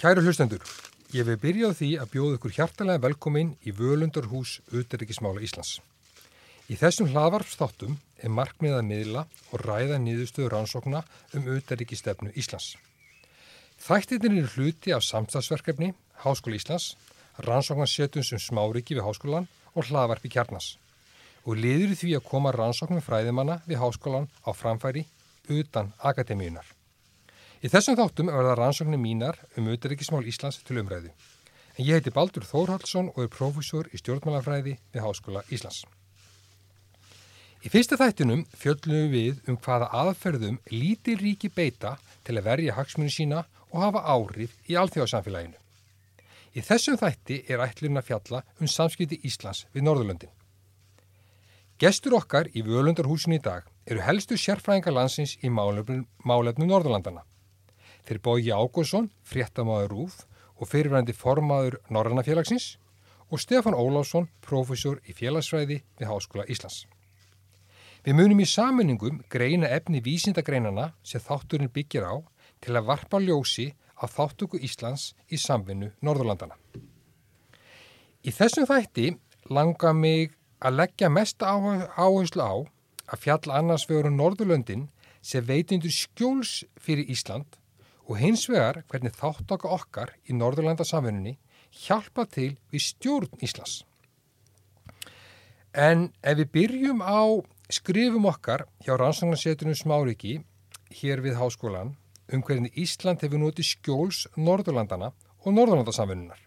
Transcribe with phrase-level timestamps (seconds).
[0.00, 0.62] Kæru hlustendur,
[1.12, 5.74] ég vil byrja á því að bjóða ykkur hjartalega velkomin í Völundarhús Uterikismála Íslands.
[6.72, 11.04] Í þessum hlaðvarpstáttum er markmið að miðla og ræða nýðustöður rannsókna
[11.36, 12.70] um uterikistefnu Íslands.
[13.84, 15.92] Þættirnir eru hluti af samstagsverkefni
[16.24, 16.94] Háskóla Íslands,
[17.44, 20.78] rannsóknarsetun sem smáriki við háskólan og hlaðvarpi kjarnas
[21.44, 25.04] og liður því að koma rannsóknum fræðimanna við háskólan á framfæri
[25.44, 26.79] utan akademíunar.
[27.60, 31.10] Í þessum þáttum verða rannsóknir mínar um auðverikismál Íslands til umræðu.
[31.76, 35.82] En ég heiti Baldur Þórhaldsson og er prófessor í stjórnmálafræði við Háskóla Íslands.
[37.60, 43.12] Í fyrsta þættinum fjöllum við um hvaða aðferðum lítil ríki beita til að verja hagsmunni
[43.12, 45.58] sína og hafa áhrif í alþjóðsamfélaginu.
[46.56, 50.32] Í þessum þætti er ætlurinn að fjalla um samskipti Íslands við Norðurlöndin.
[51.76, 57.26] Gestur okkar í Völundarhúsinu í dag eru helstu sérfræðingar landsins í málefnum Norðurlandana.
[58.10, 60.14] Þeir Bógi Ágúrsson, fréttamaður Rúf
[60.58, 62.72] og fyrirvændi formaður Norrannafélagsins
[63.30, 66.88] og Stefan Ólásson, profesor í félagsfræði við Háskóla Íslands.
[68.02, 72.18] Við munum í samuningum greina efni vísindagreinana sem þátturinn byggir á
[72.58, 76.58] til að varpa ljósi á þáttöku Íslands í samvinnu Norðurlandana.
[78.26, 79.12] Í þessum þætti
[79.54, 82.54] langa mig að leggja mest áherslu á
[83.06, 84.88] að fjalla annars vegar um Norðurlöndin
[85.22, 87.59] sem veitindur skjóls fyrir Ísland
[88.10, 91.36] og hins vegar hvernig þáttaka okkar í Norðurlandasamfunni
[91.84, 93.84] hjálpa til við stjórn Íslands.
[95.70, 97.38] En ef við byrjum á
[97.70, 100.40] skrifum okkar hjá rannsóknarsetunum Smáriki
[100.90, 101.94] hér við háskólan
[102.34, 105.12] um hvernig Ísland hefur notið skjóls Norðurlandana
[105.46, 106.40] og Norðurlandasamfunnunar.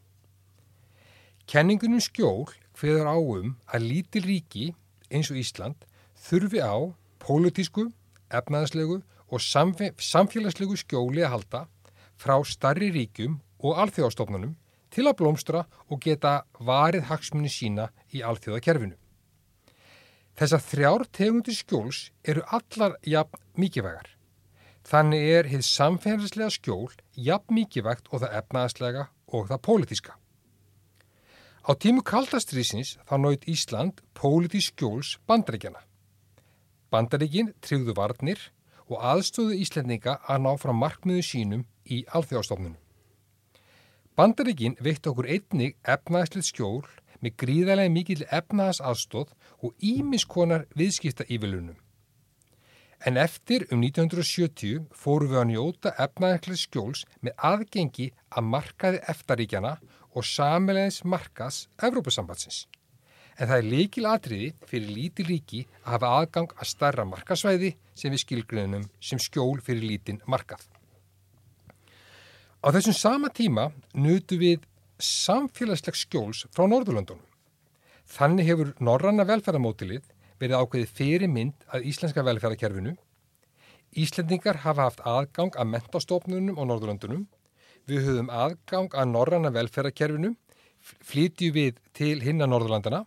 [1.48, 4.68] Kenningunum skjól hveður áum að lítil ríki
[5.12, 5.88] eins og Ísland
[6.28, 6.76] þurfi á
[7.24, 7.88] pólitísku,
[8.28, 9.00] efnaðslegu
[9.34, 11.62] og samfélagslegu skjóli að halda
[12.22, 14.56] frá starri ríkjum og alþjóðastofnunum
[14.94, 18.96] til að blómstra og geta varið hagsmunni sína í alþjóðakerfinu.
[20.38, 24.10] Þessar þrjár tegundir skjóls eru allar jafn mikilvægar.
[24.84, 30.16] Þannig er hið samfélagslega skjól jafn mikilvægt og það efnaðslega og það pólitíska.
[31.64, 35.80] Á tímu kaldastriðsins þá nátt Ísland pólitísk skjóls bandaríkjana.
[36.92, 38.42] Bandaríkin tryggðu varnir
[38.90, 42.80] og aðstóðu Íslendinga að ná frá markmiðu sínum í alþjóðastofnunum.
[44.18, 46.84] Bandaríkin veitt okkur einnig efnaðslið skjól
[47.24, 49.32] með gríðarlega mikil efnaðas aðstóð
[49.64, 51.80] og ímiskonar viðskipta ívilunum.
[53.04, 59.74] En eftir um 1970 fóru við að njóta efnaðslið skjóls með aðgengi að markaði eftaríkjana
[60.14, 62.68] og samilegins markas Evrópusambatsins
[63.38, 68.14] en það er líkil atriði fyrir lítil ríki að hafa aðgang að starra markasvæði sem
[68.14, 70.62] við skilgrunum sem skjól fyrir lítin markað.
[72.64, 74.68] Á þessum sama tíma nutu við
[75.04, 77.26] samfélagslegs skjóls frá Norðurlöndunum.
[78.08, 80.06] Þannig hefur norranna velferðamótilið
[80.40, 82.96] verið ákveðið fyrir mynd að íslenska velferðarkerfinu.
[84.00, 87.26] Íslendingar hafa haft aðgang að mentastofnunum á Norðurlöndunum.
[87.88, 90.34] Við höfum aðgang að norranna velferðarkerfinu,
[90.84, 93.04] flytju við til hinna Norðurlandana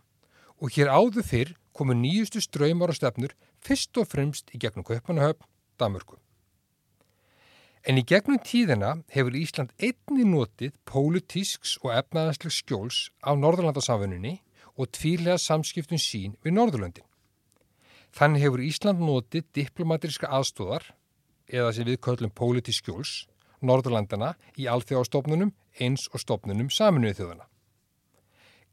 [0.60, 3.34] og hér áður fyrr komu nýjustu ströymar og stefnur
[3.64, 5.44] fyrst og fremst í gegnum Kaupanahöfn,
[5.78, 6.16] Damurku.
[7.86, 14.40] En í gegnum tíðina hefur Ísland einni notið pólitísks og efnaðanslegs skjóls á Norðurlandasamfunninni
[14.74, 17.06] og tvílega samskiptum sín við Norðurlöndin.
[18.16, 20.88] Þannig hefur Ísland notið diplomatíska aðstóðar,
[21.46, 23.12] eða sem við köllum pólitísk skjóls,
[23.62, 27.46] Norðurlandana í alþjóðastofnunum eins og stofnunum saminuðið þjóðana.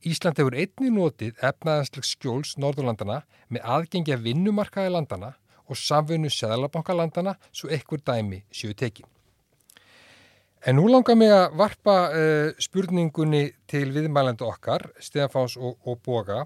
[0.04, 5.34] Ísland hefur einni notið efnaðanslegs skjóls Norðurlandana með aðgengja vinnumarkaði landana
[5.70, 9.08] og samfunnu Seðalabankalandana svo ekkur dæmi séu tekin.
[10.64, 16.46] En nú langar mig að varpa uh, spurningunni til viðmælendu okkar, Stefáns og, og Boga.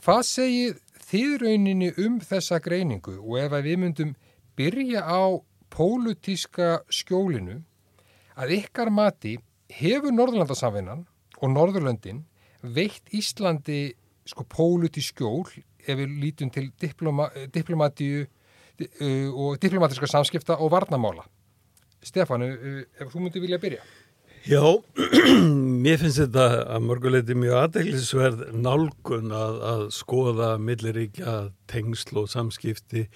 [0.00, 0.74] Hvað segir
[1.08, 4.12] þið rauninni um þessa greiningu og ef við myndum
[4.56, 5.40] byrja á
[5.72, 7.62] pólutíska skjólinu
[8.36, 9.36] að ykkar mati
[9.72, 11.06] hefur Norðurlandasamvinnan
[11.40, 12.24] og Norðurlöndin
[12.74, 13.80] veitt Íslandi
[14.26, 15.44] sko póluti skjól
[15.86, 21.26] ef við lítum til diploma, diplomatíu uh, og diplomatiska samskipta og varnamála.
[22.02, 23.84] Stefanu, uh, ef þú mútti vilja byrja.
[24.46, 24.62] Já,
[25.84, 31.34] mér finnst þetta að mörguleiti mjög aðeinsverð nálgun að, að skoða milliríkja
[31.70, 33.08] tengsl og samskipti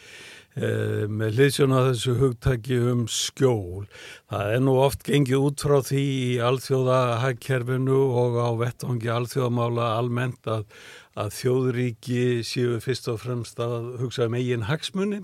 [0.56, 3.84] með hliðsjónu að þessu hugtaki um skjól.
[4.30, 10.50] Það er nú oft gengið út frá því í alþjóðahagkerfinu og á vettvangi alþjóðamála almennt
[10.50, 10.66] að,
[11.14, 15.22] að þjóðuríki séu fyrst og fremst að hugsa um eigin hagsmunni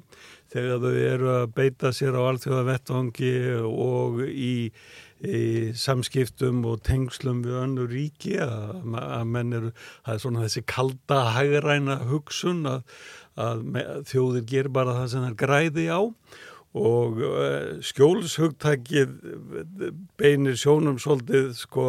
[0.55, 3.35] þegar þau eru að beita sér á allþjóða vettvangi
[3.67, 4.55] og í,
[5.25, 9.71] í samskiptum og tengslum við önnu ríki að, að menn eru,
[10.05, 12.99] það er svona þessi kalda hægræna hugsun að,
[13.41, 13.65] að
[14.11, 16.01] þjóðir ger bara það sem það græði á
[16.77, 19.15] og uh, skjólshugtækið
[20.21, 21.87] beinir sjónum svolítið sko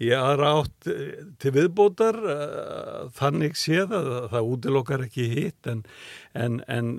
[0.00, 5.84] í aðra átt eh, til viðbótar uh, þannig séð að það útilokkar ekki hitt en,
[6.32, 6.96] en, en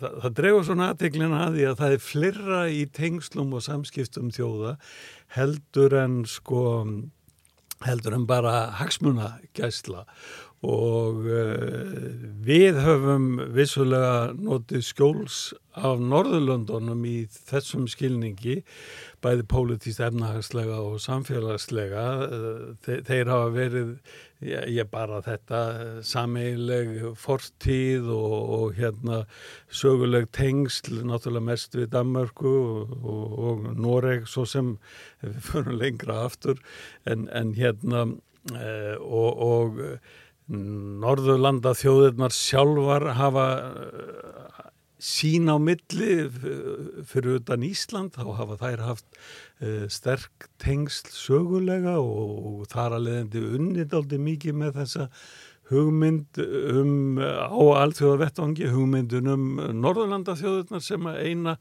[0.00, 4.34] það, það dregur svona aðteglina að því að það er flirra í tengslum og samskiptum
[4.34, 4.76] þjóða
[5.36, 6.62] heldur en sko
[7.86, 10.04] heldur en bara hagsmuna gæsla
[10.60, 11.22] og
[12.44, 15.38] við höfum vissulega notið skjóls
[15.72, 17.16] af Norðurlöndunum í
[17.48, 18.58] þessum skilningi
[19.24, 22.04] bæði pólitíst efnahagslega og samfélagslega
[22.84, 23.90] Þe þeir hafa verið
[24.40, 25.60] ég bara þetta
[26.06, 29.24] sameileg fortíð og, og hérna
[29.68, 34.74] söguleg tengsl náttúrulega mest við Danmarku og, og, og Noreg svo sem
[35.20, 36.62] við förum lengra aftur
[37.04, 39.84] en, en hérna uh, og
[40.50, 44.69] Norðurlanda þjóðirnar sjálfar hafa eh,
[45.00, 46.28] sín á milli
[47.08, 49.06] fyrir utan Ísland þá hafa þær haft
[49.64, 55.08] uh, sterk tengsl sögulega og, þar að leiðandi unnit mikið með þessa
[55.70, 59.44] hugmynd um á allþjóða vettvangi, hugmyndun um
[59.78, 61.56] Norðurlanda þjóðurnar sem eina,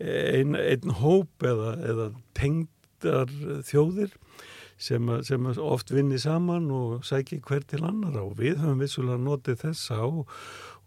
[0.00, 2.08] eina einn hóp eða, eða
[2.38, 3.32] tengdar
[3.68, 4.16] þjóðir
[4.82, 9.60] sem, sem oft vinni saman og sæki hver til annar og við höfum vissulega notið
[9.66, 10.32] þessa og,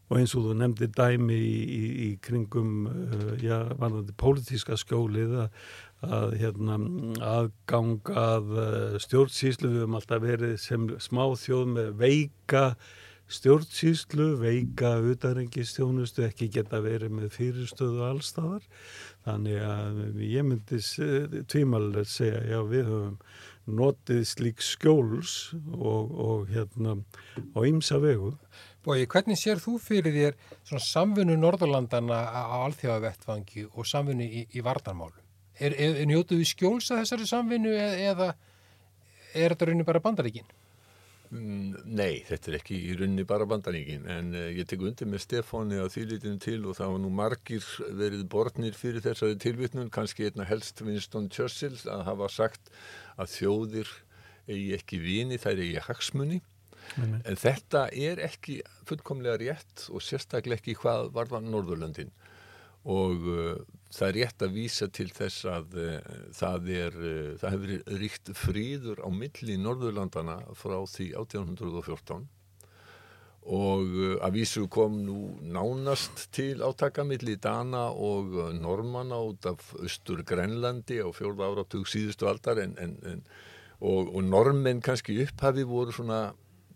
[0.09, 5.33] og eins og þú nefndi dæmi í, í, í kringum uh, já, varðandi pólitíska skjólið
[5.45, 5.63] að,
[6.05, 6.77] að hérna,
[7.25, 9.71] aðgangað uh, stjórnsýslu.
[9.71, 12.67] Við höfum alltaf verið sem smáþjóð með veika
[13.33, 18.61] stjórnsýslu, veika utarengistjónustu ekki geta verið með fyrirstöðu allstafar
[19.25, 23.17] þannig að ég myndis uh, tvímalega segja já við höfum
[23.65, 26.97] notið slík skjóls og, og hérna
[27.55, 28.35] á ymsa vegu.
[28.85, 34.65] Bói, hvernig sér þú fyrir þér svona samfunnu Norðurlandana á alþjóðavettfangi og samfunnu í, í
[34.65, 35.21] varnarmálum?
[35.55, 38.29] Er, er, er njótuðu skjólsa þessari samfunnu eða, eða
[39.33, 40.47] er þetta raunin bara bandaríkinn?
[41.33, 45.23] Mm, nei, þetta er ekki í runni bara bandaníkin en uh, ég tek undir með
[45.23, 50.27] Stefáni á þýlitinu til og það var nú margir verið borðnir fyrir þessari tilvittnum kannski
[50.29, 52.69] einna helst Winston Churchill að hafa sagt
[53.17, 53.93] að þjóðir
[54.45, 57.17] eigi ekki vini, þær eigi hagsmunni mm.
[57.25, 62.13] en þetta er ekki fullkomlega rétt og sérstaklega ekki hvað varðan Norðurlöndin
[62.85, 63.57] og uh,
[63.89, 68.31] það er rétt að vísa til þess að uh, það er, uh, það hefur ríkt
[68.37, 72.27] fríður á milli Norðurlandana frá því 1814
[73.45, 73.91] og
[74.25, 81.13] að vísu kom nú nánast til átakamilli Dana og Normanna út af Östur Grenlandi á
[81.13, 83.21] fjórða áratug síðustu aldar en, en, en,
[83.85, 86.23] og, og normenn kannski upphafi voru svona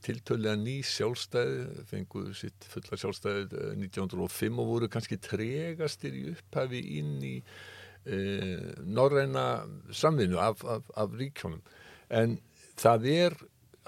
[0.05, 3.45] tiltölega ný sjálfstæði, fenguðu sitt fulla sjálfstæði
[3.79, 9.45] 1905 eh, og voru kannski tregastir í upphafi inn í eh, norræna
[9.91, 11.63] samvinnu af, af, af ríkjónum.
[12.09, 12.39] En
[12.79, 13.39] það er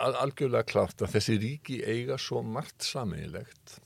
[0.02, 3.78] algjörlega klart að þessi ríki eiga svo margt sameinlegt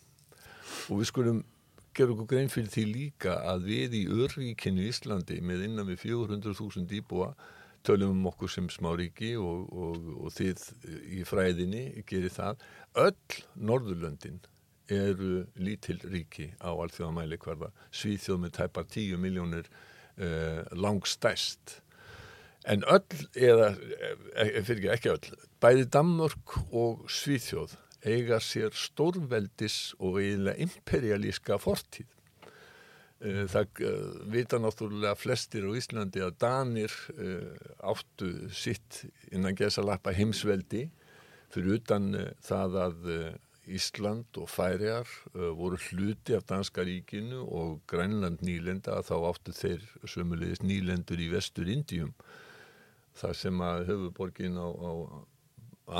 [0.89, 1.43] og við skulum
[1.95, 6.97] gera okkur grein fyrir því líka að við í örríkinu Íslandi með innan við 400.000
[7.00, 7.31] íbúa
[7.85, 10.65] tölum um okkur sem smá ríki og, og, og þið
[11.19, 12.65] í fræðinni gerir það.
[13.05, 13.39] Öll
[13.69, 14.41] Norðurlöndin
[14.91, 17.71] eru lítil ríki á alþjóðamæli hverða.
[17.95, 21.79] Svíþjóð með tæpar 10 miljónir uh, langstæst.
[22.65, 23.75] En öll, eða
[24.41, 27.75] eh, fyrir ekki, öll, bæði Danmörk og Svíþjóð
[28.05, 32.09] eiga sér stórveldis og eiginlega imperialíska fortíð.
[33.25, 34.03] Eh, það eh,
[34.34, 40.86] vita náttúrulega flestir á Íslandi að Danir eh, áttu sitt innan gesalappa heimsveldi.
[41.53, 42.10] Fyrir utan
[42.44, 43.12] það að
[43.72, 45.08] Ísland og Færiar
[45.55, 51.29] voru hluti af Danska ríkinu og Grænland nýlenda að þá áttu þeir sömulegis nýlendur í
[51.32, 52.12] vestur Indíum
[53.15, 54.91] þar sem að höfuborgin á, á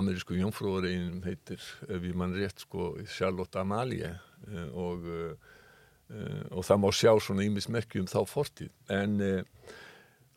[0.02, 4.12] amerísku jónfrúareginum heitir, ef ég mann rétt sko, Charlotte Amalie
[4.76, 5.08] og
[6.54, 8.72] og það má sjá svona ímismerkjum þá fortíð.
[8.94, 9.72] En uh,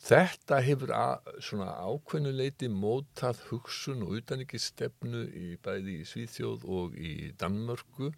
[0.08, 5.26] þetta hefur að, svona ákveðnuleiti mótað hugsun og utanrikistefnu
[5.64, 8.12] bæði í Svíþjóð og í Danmörku.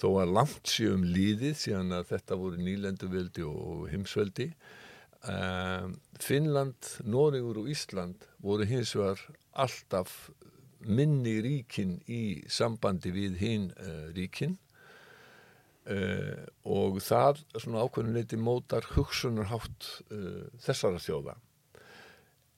[0.00, 4.50] Þó að langt séum líðið síðan að þetta voru nýlenduveldi og heimsveldi.
[5.20, 5.90] Uh,
[6.20, 9.20] Finnland, Nóringur og Ísland voru hins vegar
[9.52, 10.30] alltaf
[10.80, 13.66] minni ríkin í sambandi við hinn
[14.16, 14.54] ríkin
[15.90, 21.36] uh, og það svona ákveðnuleiti mótar hugsunarhátt uh, þessara þjóða.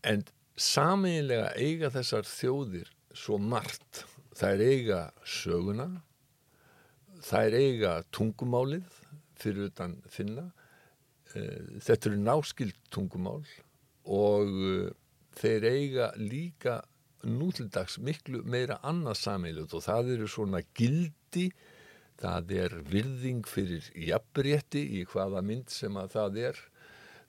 [0.08, 0.24] En
[0.58, 4.04] saminlega eiga þessar þjóðir svo margt.
[4.36, 5.90] Það er eiga söguna
[7.22, 8.96] það er eiga tungumálið
[9.38, 10.48] fyrir utan finna.
[11.36, 13.44] Uh, þetta eru náskild tungumál
[14.02, 14.48] og
[15.38, 16.80] þeir eiga líka
[17.22, 21.48] nútildags miklu meira annað sameilut og það eru svona gildi
[22.22, 26.62] það er virðing fyrir jafnrétti í hvaða mynd sem að það er.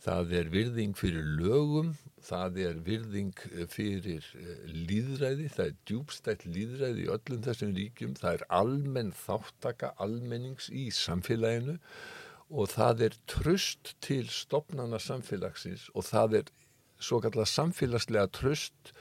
[0.03, 4.25] Það er virðing fyrir lögum það er virðing fyrir
[4.67, 10.88] líðræði, það er djúbstætt líðræði í öllum þessum ríkjum það er almenn þáttaka almennings í
[10.95, 11.77] samfélaginu
[12.53, 16.53] og það er tröst til stopnana samfélagsins og það er
[17.03, 18.92] svo kallar samfélagslega tröst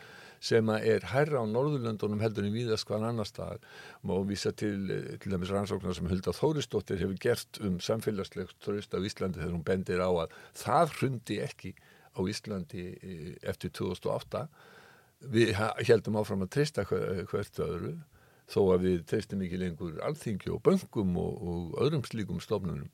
[0.42, 3.62] sem er herra á Norðurlöndunum heldur en viðast hvaðan annar staðar.
[4.02, 4.90] Og vísa til,
[5.22, 9.66] til dæmis rannsóknar sem Hulda Þóristóttir hefur gert um samfélagslegt tröst af Íslandi þegar hún
[9.66, 11.75] bendir á að það hrundi ekki
[12.12, 14.46] á Íslandi eh, eftir 2008
[15.32, 15.54] við
[15.87, 17.94] heldum áfram að treysta hvert öðru
[18.50, 22.90] þó að við treystum ekki lengur alþingi og böngum og, og öðrum slíkum stofnunum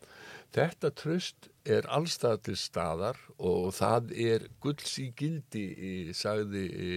[0.54, 6.92] Þetta tröst er allstað til staðar og það er gulls í gildi, í, sagði í,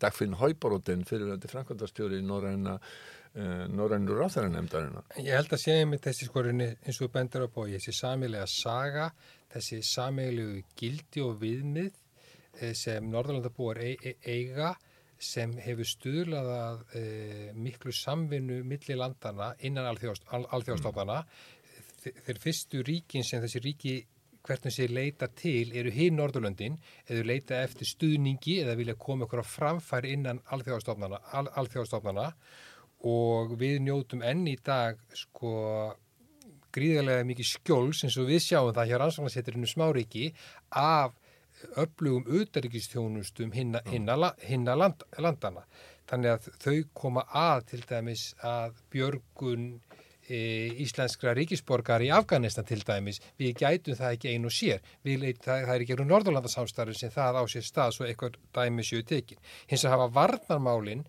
[0.00, 5.04] Dagfinn Hauparóten fyrirvændi framkvæmdastjóri í Norræna uh, Norrænu ráþæranemndarina.
[5.20, 9.10] Ég held að segja mig þessi skorinni eins og bendur á bói, þessi samilega saga,
[9.52, 14.72] þessi samilegu gildi og viðmið eh, sem Norðurlandabúar e e eiga
[15.18, 17.04] sem hefur stuðlað að e,
[17.56, 21.44] miklu samvinnu millir landana innan alþjóðstofnana mm.
[22.06, 23.94] Þeir fyrstu ríkin sem þessi ríki
[24.46, 26.78] hvernig sé leita til eru hinn Norðurlöndin.
[27.08, 32.28] Eða leita eftir stuðningi eða vilja koma okkur á framfæri innan alþjóðastofnana, al, alþjóðastofnana.
[33.10, 35.52] Og við njótum enn í dag sko
[36.76, 40.28] gríðarlega mikið skjóls eins og við sjáum það hjá rannsóknarsetturinu smáríki
[40.76, 41.16] af
[41.80, 45.66] öflugum auðaríkistjónustum hinna, hinna, hinna land, landana.
[46.06, 49.64] Þannig að þau koma að til dæmis að björgun
[50.28, 50.38] e,
[50.84, 55.74] íslenskra ríkisborgar í Afganistan til dæmis, við gætum það ekki einu sér, leit, það, það
[55.74, 59.40] er ekki einhverjum Norðurlandasamstarfin sem það á sér stað svo eitthvað dæmi séu tekin.
[59.70, 61.06] Hins að hafa varnarmálinn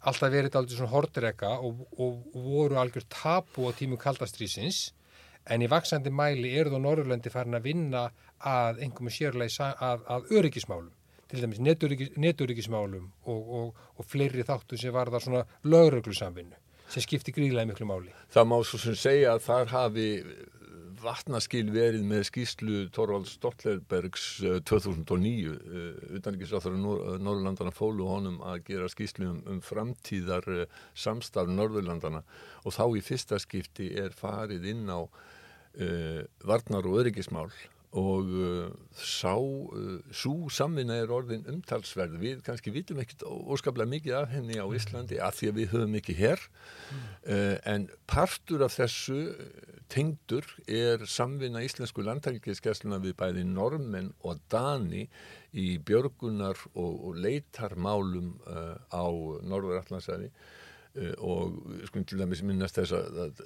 [0.00, 4.90] alltaf verið aldrei svona hortreka og, og, voru algjör tapu á tímum kaldastrýsins
[5.50, 8.06] en í vaksandi mæli eru þó Norðurlandi farin að vinna
[8.40, 10.92] að einhverjum sérlega að, að öryggismálum
[11.30, 16.58] til dæmis neturyggismálum og, og fleiri þáttu sem var það svona lögreglusamvinnu
[16.90, 18.10] sem skiptir gríðlega miklu máli.
[18.34, 20.08] Það má svo sem segja að þar hafi
[21.00, 24.26] vatnaskil verið með skýslu Torvald Stollerbergs
[24.68, 25.54] 2009
[26.18, 26.80] utanrikiðsráþara
[27.22, 30.46] Norðurlandana fólu honum að gera skýslu um, um framtíðar
[30.98, 32.22] samstarf Norðurlandana
[32.64, 37.48] og þá í fyrsta skipti er farið inn á uh, varnar og öryggismál
[37.90, 42.20] og uh, sá uh, svo samvinna er orðin umtalsverð.
[42.22, 45.96] Við kannski vitum ekkert óskaplega mikið af henni á Íslandi af því að við höfum
[45.98, 47.00] ekki hér mm.
[47.34, 49.18] uh, en partur af þessu
[49.90, 55.08] tengdur er samvinna íslensku landtækjaskessluna við bæði normenn og dani
[55.50, 58.36] í björgunar og, og leitarmálum
[58.94, 59.02] á
[59.42, 60.59] Norður-Allandsæði Eh,
[61.22, 63.42] og sko til dæmis minnast þess að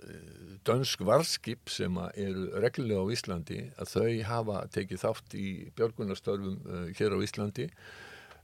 [0.64, 6.56] dönsk varskip sem eru reglulega á Íslandi að þau hafa tekið þátt í björgunarstörfum
[6.96, 7.68] hér á Íslandi.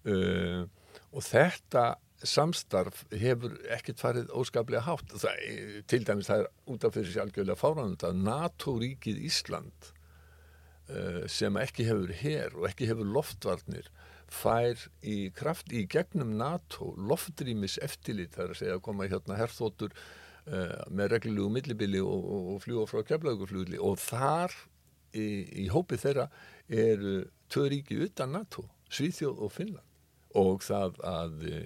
[0.04, 0.68] Uh,
[1.12, 1.84] og þetta
[2.20, 5.14] samstarf hefur ekkert farið óskaplega hátt.
[5.16, 5.40] Það,
[5.88, 9.90] til dæmis það er út af fyrir sig algjörlega fáránund að NATO-ríkið Ísland
[10.92, 13.88] uh, sem ekki hefur hér og ekki hefur loftvarnir
[14.30, 19.94] fær í kraft í gegnum NATO loftrýmis eftirlit þar að segja að koma hérna herþóttur
[19.94, 24.54] uh, með reglulegu millibili og, og, og fljúa frá keflaugufljúli og þar
[25.14, 25.28] í,
[25.64, 26.28] í hópi þeirra
[26.70, 29.86] eru tvö ríki utan NATO, Svíþjóð og Finnland.
[30.38, 31.64] Og það að uh,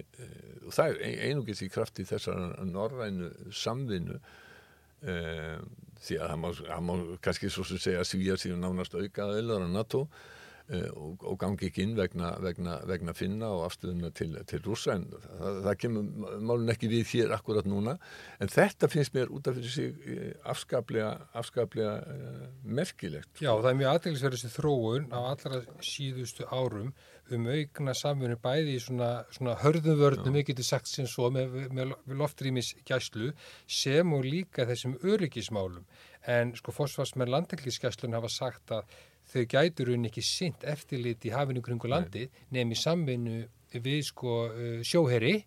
[0.65, 5.59] og það er einugis í krafti þessar norrænu samvinnu uh,
[6.01, 9.67] því að það má, það má kannski svo sem segja svíja síðan nánast aukaða eða
[9.69, 10.07] NATO.
[10.09, 10.34] Eh,
[10.65, 15.03] og, og gangi ekki inn vegna, vegna, vegna finna og afstöðuna til, til rúsa en
[15.13, 17.97] það, það kemur málun ekki við hér akkurat núna.
[18.41, 23.29] En þetta finnst mér út af því sig eh, afskaplega, afskaplega uh, merkilegt.
[23.37, 26.95] Já það er mjög aðeinsverðið þessi þróun á allra síðustu árum
[27.33, 31.95] um aukna samfunni bæði í svona, svona hörðumvörnum, við getum sagt sem svo með, með
[32.09, 33.31] loftrýmis gæslu
[33.65, 35.85] sem og líka þessum öryggismálum.
[36.29, 38.95] En sko fósfarsmenn landeklisgæslun hafa sagt að
[39.31, 43.39] þau gætur hún ekki sint eftirlit í hafinu kringu landi nefnir samvinnu
[43.75, 45.39] við sko uh, sjóherri,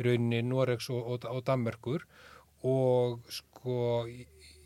[0.00, 2.06] rauninni Noregs og, og, og Danmörkur
[2.64, 4.24] og sko í,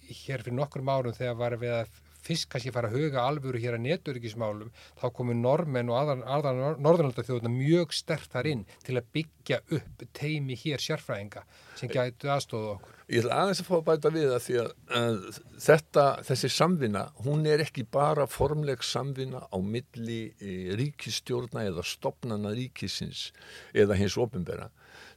[0.08, 1.96] hér fyrir nokkrum árum þegar var við að
[2.28, 4.70] fyrst kannski fara að huga alvöru hér að neturikismálum,
[5.00, 10.58] þá komu normenn og aðan norðurlandarþjóðuna mjög stert þar inn til að byggja upp teimi
[10.58, 11.44] hér sérfræðinga
[11.78, 12.94] sem gætu aðstóða okkur.
[13.08, 15.20] Ég ætla aðeins að fá að bæta við að því að, að
[15.64, 22.52] þetta, þessi samvinna, hún er ekki bara formleg samvinna á milli e, ríkistjórna eða stopnana
[22.56, 23.30] ríkisins
[23.72, 24.68] eða hins ofinbera.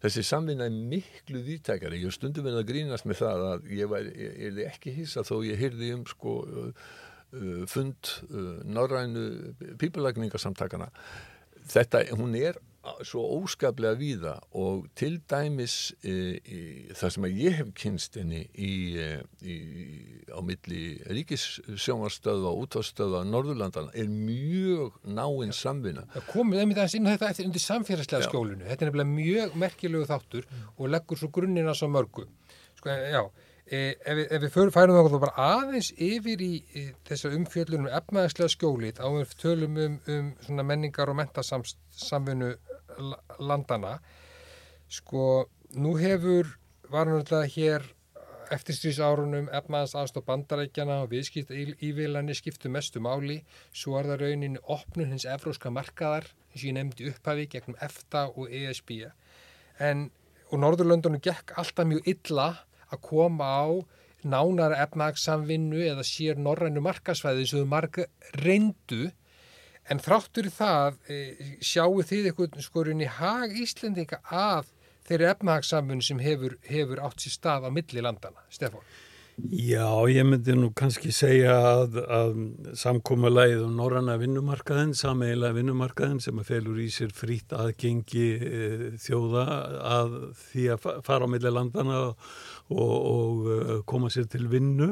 [0.02, 2.02] Þessi samvinna er miklu vítækari.
[2.02, 3.96] Ég stundum verið að grínast með það að ég
[4.50, 6.36] er ekki hýsa þó ég heyrði um sko
[7.32, 10.90] Uh, fund uh, norrænu pípulagningarsamtakana
[11.64, 12.58] þetta, hún er
[13.06, 16.62] svo óskaplega víða og til dæmis e, e,
[16.98, 19.10] það sem að ég hef kynst henni í, e,
[19.46, 19.58] í,
[20.34, 26.08] á milli ríkissjónarstöðu og útástöðu á Norðurlandana er mjög náinn samvinna.
[26.16, 28.66] Það komið einmitt aðeins inn á þetta eftir undir samfélagslega skjólinu.
[28.66, 32.26] Þetta er nefnilega mjög merkilegu þáttur og leggur svo grunnina svo mörgu.
[32.82, 33.24] Sko, já,
[33.72, 36.50] E, ef við, ef við færum þá bara aðeins yfir í,
[37.08, 42.50] þessar umfjöldunum efnaðislega skjólið á við tölum um, um menningar og mentasamvinu
[43.40, 43.98] landana
[44.92, 46.50] sko, nú hefur
[46.92, 47.90] varum við þetta hér
[48.52, 53.40] eftirstrísárunum efnaðast aðstof bandarækjana og viðskipt ívilani skiptu mestu máli,
[53.72, 58.26] svo er það rauninni opnun hins evróska markaðar eins og ég nefndi upphafi gegnum EFTA
[58.36, 58.98] og ESB
[59.80, 60.10] en
[60.52, 62.48] og Norðurlöndunum gekk alltaf mjög illa
[62.92, 63.68] að koma á
[64.28, 68.06] nánara efnagssamvinnu eða sér norrænu markasvæði sem þau marga
[68.44, 69.08] reyndu
[69.92, 71.22] en þráttur í það e,
[71.60, 74.72] sjáu þið eitthvað skorinn í hag Íslendinga að
[75.08, 78.46] þeirri efnagssamvinnu sem hefur, hefur átt sér stað á milli landana.
[78.54, 78.86] Stefán?
[79.42, 82.34] Já, ég myndi nú kannski segja að, að
[82.78, 88.62] samkómalæð og norranna vinnumarkaðin, sameiginlega vinnumarkaðin sem að felur í sér frít aðgengi e,
[89.02, 89.46] þjóða
[89.88, 92.26] að því að fara á milli landana og,
[92.76, 94.92] og e, koma sér til vinnu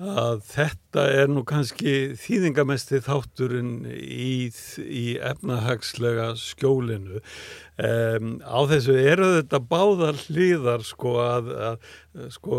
[0.00, 4.48] að þetta er nú kannski þýðingamesti þátturinn í,
[4.80, 7.20] í efnahagslega skjólinu
[7.80, 11.84] Um, á þessu eru þetta báðar hlýðar sko að, að
[12.34, 12.58] sko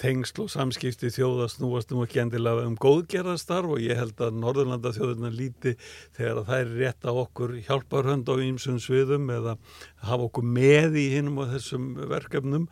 [0.00, 4.94] tengsl og samskipti þjóða snúast nú ekki endilega um góðgerðastarf og ég held að Norðurlanda
[4.96, 5.74] þjóðurna líti
[6.16, 9.58] þegar að það er rétt að okkur hjálparhönd á ýmsum sviðum eða
[10.06, 12.66] hafa okkur með í hinnum og þessum verkefnum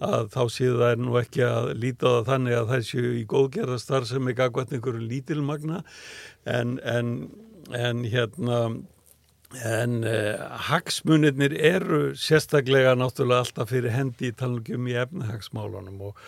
[0.00, 3.28] að þá séu það er nú ekki að líta það þannig að það séu í
[3.36, 5.84] góðgerðastarf sem er gagvært einhverju lítilmagna.
[6.48, 7.16] En, en,
[7.74, 8.60] en hérna
[9.54, 10.34] En uh,
[10.66, 16.18] hagsmunirnir eru sérstaklega náttúrulega alltaf fyrir hendi í talningum í efnahagsmálunum og,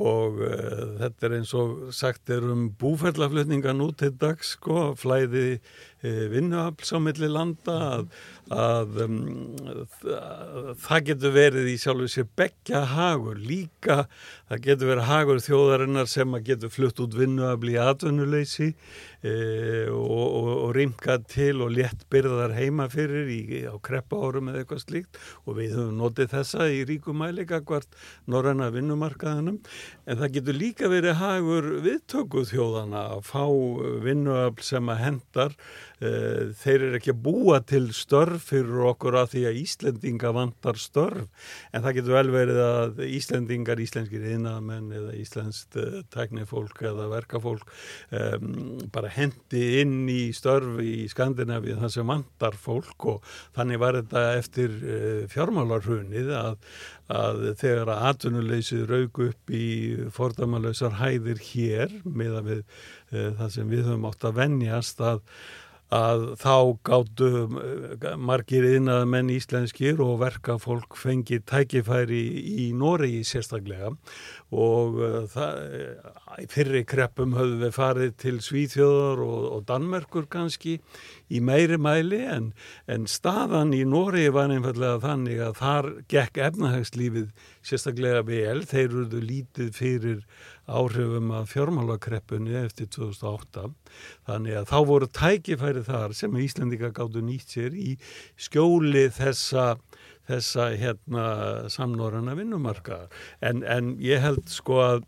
[0.00, 5.60] og uh, þetta er eins og sagt er um búferðlaflutninga nú til dags sko, flæði
[6.02, 8.06] vinnuafls á milli landa að,
[8.52, 9.18] að um,
[10.82, 13.38] það getur verið í sjálfu sér begja hagur.
[13.38, 14.06] Líka,
[14.50, 18.68] það getur verið hagur þjóðarinnar sem að getur flutt út vinnuafli í atvinnuleysi
[19.22, 19.34] e,
[19.92, 24.64] og, og, og rimka til og létt byrðar heima fyrir í, á kreppa árum eða
[24.64, 25.22] eitthvað slíkt.
[25.46, 27.98] Og við höfum notið þessa í ríkumæli hvert
[28.30, 29.60] norræna vinnumarkaðanum
[30.06, 33.44] en það getur líka verið hagur viðtöku þjóðana að fá
[34.02, 35.56] vinnuafl sem að hendar
[36.02, 41.28] þeir eru ekki að búa til störf fyrir okkur að því að Íslendinga vantar störf.
[41.72, 47.68] En það getur vel verið að Íslendingar, íslenskir innamenn eða íslenskt uh, teknifólk eða verkafólk
[48.10, 53.08] um, bara hendi inn í störf í Skandinavíð þar sem vantar fólk.
[53.14, 56.52] Og þannig var þetta eftir uh, fjármálarhunnið að,
[57.12, 59.66] að þegar að atvinnuleysið raug upp í
[60.14, 65.26] fordamalösar hæðir hér með að við uh, það sem við höfum átt að vennjast að
[65.92, 66.54] að þá
[66.88, 67.28] gáttu
[67.60, 72.22] eh, margir innað menn íslenskir og verka fólk fengi tækifæri
[72.66, 73.92] í Noregi sérstaklega.
[74.52, 75.60] Og uh, það,
[76.52, 80.78] fyrri kreppum höfðu við farið til Svíþjóðar og, og Danmerkur kannski
[81.32, 82.50] í meiri mæli en,
[82.90, 87.28] en staðan í Nóri var einfallega þannig að þar gekk efnahagslífið
[87.66, 90.22] sérstaklega vel, þeir eruðu lítið fyrir
[90.70, 93.68] áhrifum af fjármálakreppunni eftir 2008
[94.28, 97.96] þannig að þá voru tækifæri þar sem Íslandika gáttu nýtt sér í
[98.40, 99.74] skjóli þessa
[100.28, 101.26] þessa hérna
[101.72, 103.06] samnorrana vinnumarka
[103.42, 105.06] en, en ég held sko að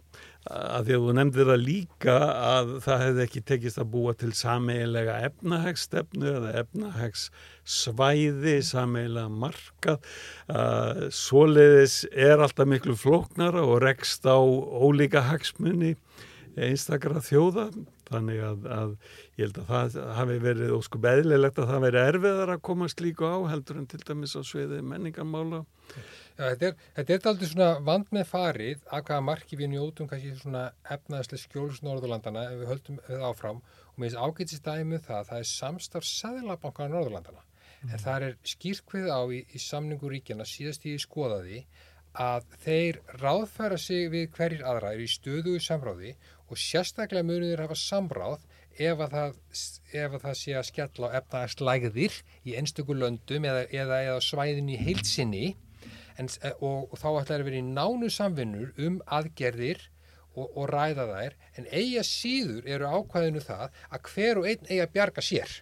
[0.51, 2.17] að því að þú nefndir það líka
[2.49, 9.99] að það hefði ekki tekist að búa til sameilega efnahagsstefnu eða efnahagssvæði, sameilega markað.
[11.17, 15.95] Svoleiðis er alltaf miklu flóknara og rekst á ólíka hagsmunni
[16.61, 17.71] einstakara þjóða
[18.09, 18.91] Þannig að, að
[19.39, 23.31] ég held að það hafi verið ósku beðlilegt að það veri erfiðar að koma slíku
[23.31, 25.65] á heldur en til dæmis á sviði menningarmála.
[26.35, 30.09] Já, þetta er, þetta er aldrei svona vand með farið að hvaða marki við njótum
[30.11, 34.99] kannski svona efnaðslega skjóls Norðurlandana ef við höldum við áfram og mér finnst ágætist dæmið
[34.99, 37.93] um það að það er samstarf Sæðlabankana Norðurlandana mm.
[37.93, 41.63] en það er skýrkvið á í, í samningu ríkjana síðast í skoðaði
[42.25, 46.17] að þeir ráðfæra sig við hverjir aðra er í stöðu samráði
[46.55, 49.37] og sérstaklega munir hafa samráð ef að það,
[49.93, 54.71] ef að það sé að skella á efnaðarslægðir í einstöku löndum eða, eða, eða svæðin
[54.71, 55.45] í heilsinni
[56.19, 59.83] en, og, og þá ætlar að vera í nánu samvinnur um aðgerðir
[60.35, 61.37] og, og ræða þær.
[61.59, 65.59] En eiga síður eru ákvæðinu það að hver og einn eiga bjarga sér.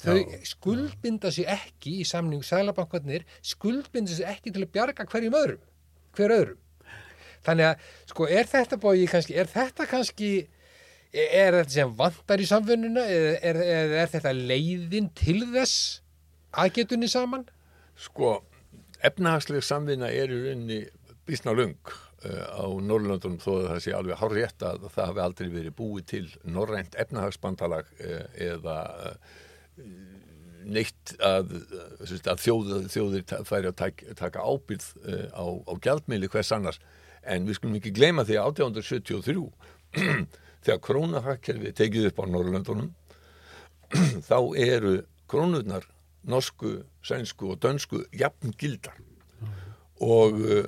[0.00, 0.16] Þau
[0.48, 5.64] skuldbinda sér ekki í samningu sælabankarnir skuldbinda sér ekki til að bjarga hverjum öðrum
[6.16, 6.60] hver öðrum
[7.46, 10.32] þannig að sko er þetta bóið kannski, er þetta kannski
[11.10, 15.80] er þetta sem vandar í samfunnuna eða er, er, er þetta leiðin til þess
[16.60, 17.48] aðgetunni saman?
[17.98, 18.38] Sko
[19.06, 20.80] efnahagsleg samvinna er í rauninni
[21.26, 25.24] bísna lung uh, á Norrlöndunum þó að það sé alveg hár rétt að það hafi
[25.24, 28.78] aldrei verið búið til norrænt efnahagsbandalag uh, eða
[30.70, 31.54] neitt að,
[32.04, 34.90] að þjóð, þjóðir færi að taka ábyrð
[35.32, 36.76] á, á gjaldmiðli hvers annars
[37.22, 39.44] en við skulum ekki gleyma því að 1873
[40.64, 42.90] þegar krónahakkerfi tekið upp á Norrlöndunum
[44.30, 44.96] þá eru
[45.30, 45.86] krónurnar
[46.30, 48.98] norsku, sænsku og dönsku jafn gildar
[50.00, 50.66] og uh,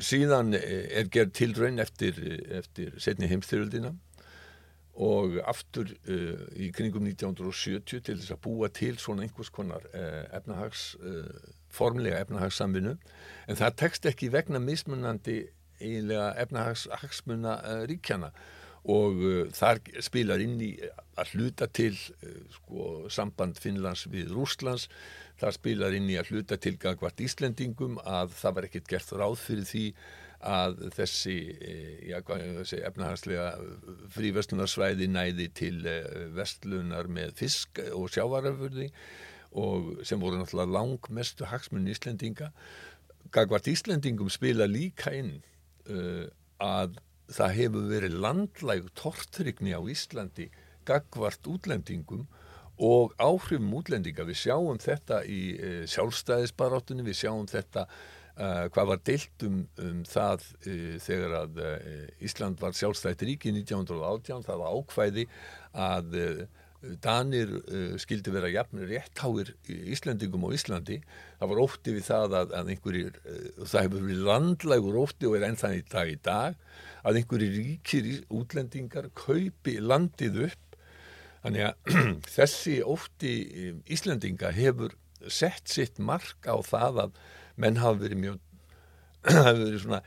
[0.00, 2.18] síðan er gerð tilraun eftir,
[2.50, 3.94] eftir setni heimstyrjöldina
[4.94, 10.22] og aftur uh, í kringum 1970 til þess að búa til svona einhvers konar uh,
[10.36, 12.94] efnahags, uh, formlega efnahagssamvinu
[13.48, 15.40] en það tekst ekki vegna mismunandi
[15.80, 17.56] eiginlega efnahagshagsmuna
[17.90, 18.30] ríkjana
[18.84, 20.74] og uh, þar spilar inn í
[21.16, 24.88] að hluta til uh, sko, samband Finnlands við Rúslands
[25.40, 29.38] þar spilar inn í að hluta til gagvart Íslendingum að það var ekkert gert ráð
[29.40, 29.86] fyrir því
[30.44, 33.46] að þessi, uh, já, þessi efnahagslega
[34.16, 38.90] fríverslunarsvæði næði til uh, vestlunar með fisk og sjávaröfurði
[39.54, 42.50] og sem voru náttúrulega langmestu hagsmunni Íslendinga.
[43.34, 45.38] Gagvart Íslendingum spila líka inn
[45.88, 46.26] uh,
[46.60, 46.98] að
[47.32, 50.50] það hefur verið landlæg tortrykni á Íslandi
[50.84, 52.26] gagvart útlendingum
[52.80, 54.26] og áhrifum útlendinga.
[54.28, 60.02] Við sjáum þetta í e, sjálfstæðisbarátunni, við sjáum þetta e, hvað var deilt um, um
[60.08, 61.70] það e, þegar að e,
[62.26, 65.26] Ísland var sjálfstætt ríki 1918, það var ákvæði
[65.72, 66.20] að
[67.04, 71.00] Danir uh, skildi vera jafn réttháir Íslandingum og Íslandi.
[71.40, 75.38] Það var ótti við það að, að einhverjir uh, það hefur verið landlægur ótti og
[75.38, 76.58] er ennþann í dag í dag
[77.04, 80.78] að einhverjir ríkir útlendingar kaupi landið upp.
[81.44, 82.00] Þannig að
[82.36, 83.34] þessi ótti
[83.96, 84.96] Íslandinga hefur
[85.28, 87.22] sett sitt mark á það að
[87.60, 88.42] menn hafa verið mjög
[89.30, 90.04] hefur verið svona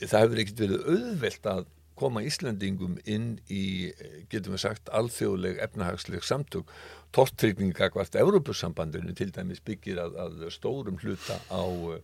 [0.00, 1.68] það hefur ekkert verið auðvelt að
[2.00, 3.90] koma Íslandingum inn í,
[4.32, 6.72] getum við sagt, alþjóðleg efnahagsleg samtök.
[7.14, 12.00] Tortryggninga hvort Európusambandinu til dæmis byggir að, að stórum hluta á, uh,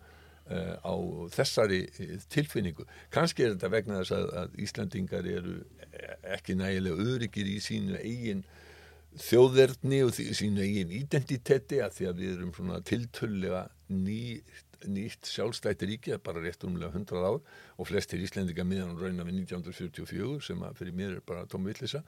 [0.82, 0.94] á
[1.34, 1.84] þessari
[2.32, 2.86] tilfinningu.
[3.14, 5.58] Kanski er þetta vegna þess að, að Íslandingar eru
[6.36, 8.44] ekki nægilega öryggir í sínu eigin
[9.16, 15.88] þjóðverðni og sínu eigin identiteti að því að við erum svona tiltöllega nýtt nýtt sjálfstætti
[15.88, 20.96] ríki, bara rétt umlega 100 ár og flestir íslendinga miðan rauna við 1944 sem fyrir
[20.96, 22.02] mér er bara tómvillisa.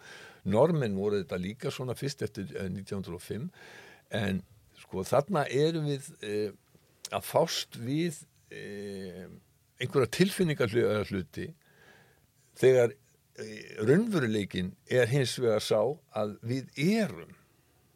[0.44, 4.42] Normen voru þetta líka svona fyrst eftir 1905 eh, en
[4.78, 6.50] sko þarna erum við eh,
[7.12, 8.20] að fást við
[8.54, 9.26] eh,
[9.78, 10.72] einhverja tilfinningar
[11.08, 11.48] hluti
[12.58, 12.94] þegar
[13.38, 15.80] eh, raunveruleikin er hins vegar sá
[16.18, 17.34] að við erum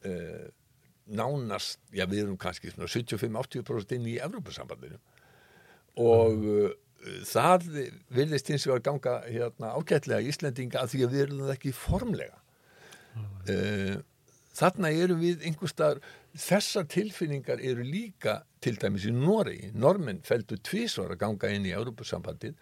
[0.06, 0.50] eh,
[1.12, 5.00] nánast, já við erum kannski 75-80% inn í Evrópussambandinu
[6.02, 6.78] og mm.
[7.28, 7.66] það
[8.16, 11.74] vilist hins vegar ganga hérna, ágætlega í Íslendinga að því að við erum það ekki
[11.76, 12.38] formlega
[13.18, 13.98] mm.
[14.56, 16.00] þarna eru við einhverstaðar,
[16.32, 21.76] þessar tilfinningar eru líka til dæmis í Nóri, normenn feldu tvísvar að ganga inn í
[21.76, 22.56] Evrópussambandin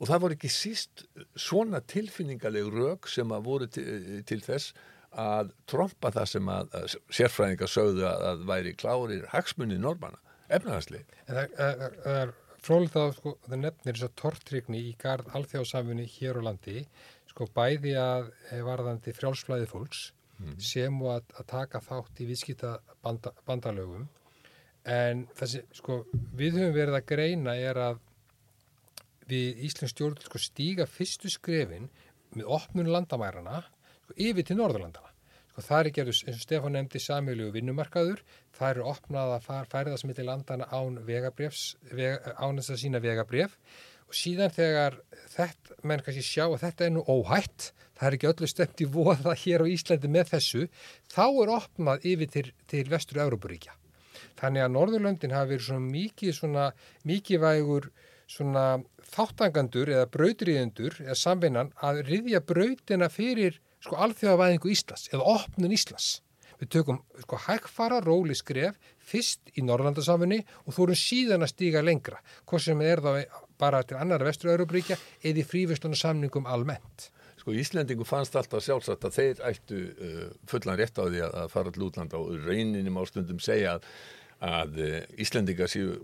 [0.00, 1.04] og það voru ekki síst
[1.36, 4.72] svona tilfinningarleg rauk sem að voru til, til þess
[5.18, 11.02] að tromba það sem að, að sérfræðingar sögðu að, að væri klárir hagsmunni normanna, efnahagsli.
[11.26, 16.06] En það, það, er frólitt að sko, það nefnir þess að tortrykni í gard alþjóðsafinni
[16.14, 16.84] hér á landi,
[17.30, 20.56] sko bæði að eh, varðandi frjálsflæði fólks mm.
[20.62, 24.06] sem og að, að taka þátt í viðskita banda, bandalögum
[24.88, 26.04] en þessi, sko,
[26.36, 28.00] við höfum verið að greina er að
[29.30, 31.90] við Íslands stjórn sko, stíga fyrstu skrefin
[32.34, 33.62] með opnun landamærarna
[34.10, 35.12] sko, yfir til Norðurlandana.
[35.50, 38.22] Sko, það er gerðus, eins og Stefán nefndi, samjölu vinnumarkaður,
[38.56, 43.02] það eru opnað að far, færiðast millir landana án vegabrefs, veg, án þess að sína
[43.02, 43.56] vegabref
[44.10, 44.96] og síðan þegar
[45.30, 48.88] þetta, menn kannski sjá að þetta er nú óhætt, það er ekki öllu stemt í
[48.90, 50.64] voða hér á Íslandi með þessu,
[51.12, 53.76] þá er opnað yfir til, til vestur Európaríkja.
[54.40, 56.66] Þannig að Norðurlöndin hafi verið svona mikið svona
[57.06, 57.90] mikið vægur
[58.30, 58.64] svona
[59.10, 66.18] þáttangandur eða brautriðendur eða samvinnan að riðja brautina fyrir sko alþjóðavæðingu Íslands eða opnun Íslands.
[66.60, 68.76] Við tökum sko hægfara róli skref
[69.10, 73.80] fyrst í Norrlandasamfunni og þú erum síðan að stíga lengra, hvort sem er þá bara
[73.84, 77.08] til annar vestur-Európríkja eða í frívistunarsamningum almennt.
[77.40, 81.72] Sko Íslendingu fannst alltaf sjálfsagt að þeir ættu uh, fullan rétt á því að fara
[81.72, 83.88] til útlanda og reyninum á stundum segja að,
[84.44, 85.96] að uh, Íslendinga séu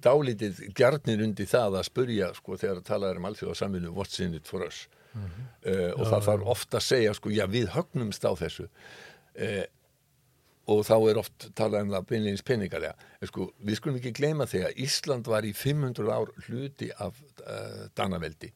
[0.00, 4.48] dálítið gjarnir undir það að spurja sko þegar það talaður um alþjóðasaminu what's in it
[4.48, 5.48] for us mm -hmm.
[5.70, 9.64] uh, og já, það þarf ofta að segja sko já við högnumst á þessu uh,
[10.66, 12.94] og þá er oft talað um það beinleins peningalega.
[13.30, 18.52] Sko, við skulum ekki gleyma þegar Ísland var í 500 ár hluti af uh, Danaveldi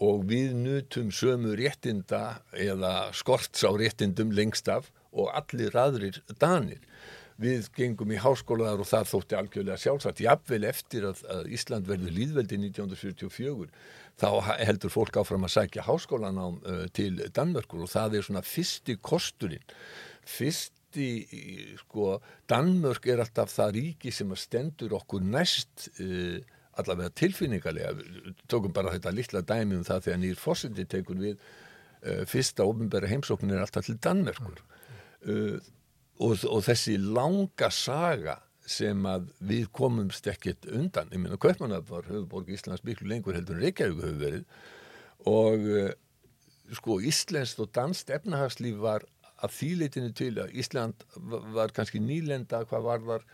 [0.00, 6.80] og við nutum sömu réttinda eða skorts á réttindum lengst af og allir aðrir Danir.
[7.40, 10.22] Við gengum í háskólaðar og það þótti algjörlega sjálfsagt.
[10.24, 13.68] Jafnvel eftir að, að Ísland verður líðveldi 1944
[14.20, 14.28] þá
[14.60, 19.64] heldur fólk áfram að sækja háskólanám uh, til Danmörkur og það er svona fyrsti kosturinn.
[20.28, 21.10] Fyrst í,
[21.84, 22.18] sko,
[22.50, 26.38] Danmörk er alltaf það ríki sem að stendur okkur næst uh,
[26.80, 27.94] allavega tilfinningarlega
[28.50, 33.10] tókum bara þetta litla dæmi um það þegar nýr fósiti tekur við uh, fyrsta ofinbæra
[33.10, 35.58] heimsókn er alltaf til Danmörkur uh,
[36.20, 38.38] og, og þessi langa saga
[38.70, 43.58] sem að við komumst ekkert undan, ég meina Kaupmannab var höfuborg Íslands miklu lengur heldur
[43.58, 44.44] en Reykjavík höfu verið.
[45.30, 45.66] Og
[46.78, 49.04] sko Íslandst og danst efnahagslíf var
[49.40, 51.04] að þýleitinu til að Ísland
[51.56, 53.26] var kannski nýlenda hvað var þar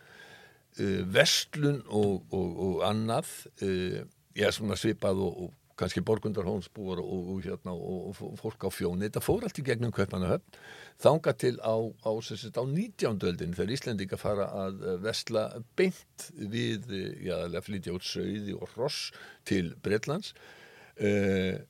[0.81, 3.31] uh, vestlun og, og, og annað
[3.63, 4.03] uh,
[4.37, 9.47] já svona svipað og, og kannski borgundarhónsbúar og hérna og fólk á fjóni þetta fór
[9.47, 10.59] allt í gegnum Kaupanahöfn
[11.03, 13.19] þanga til á, á, á 19.
[13.29, 16.89] öldin þegar Íslandika fara að uh, vestla beint við
[17.27, 17.37] já,
[17.67, 19.11] flytja út sögði og ross
[19.45, 20.33] til Breitlands
[21.01, 21.61] uh,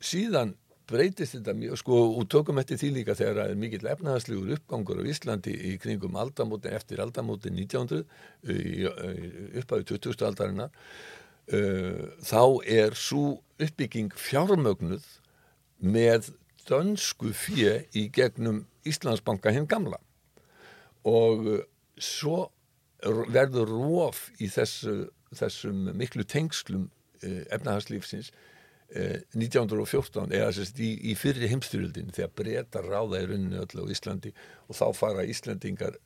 [0.00, 0.56] síðan
[0.88, 5.02] breytist þetta mjög, sko, og tökum eftir því líka þegar það er mikill efnahagslegur uppgangur
[5.04, 8.06] á Íslandi í kringum aldamótin eftir aldamótin 1900
[9.60, 10.24] uppæðu 20.
[10.30, 10.72] aldarinnar
[11.52, 15.06] uh, þá er svo uppbygging fjármögnuð
[15.78, 16.32] með
[16.68, 20.00] dönsku fjö í gegnum Íslandsbanka hinn gamla.
[21.08, 21.64] Og uh,
[21.98, 22.48] svo
[23.04, 26.88] verður róf í þessu, þessum miklu tengslum
[27.22, 28.32] uh, efnahagslífsins
[28.88, 34.32] 1914 eða sérst í, í fyrri heimstyrjöldin þegar breyta ráða í rauninu öllu á Íslandi
[34.64, 36.00] og þá fara Íslandingar eh,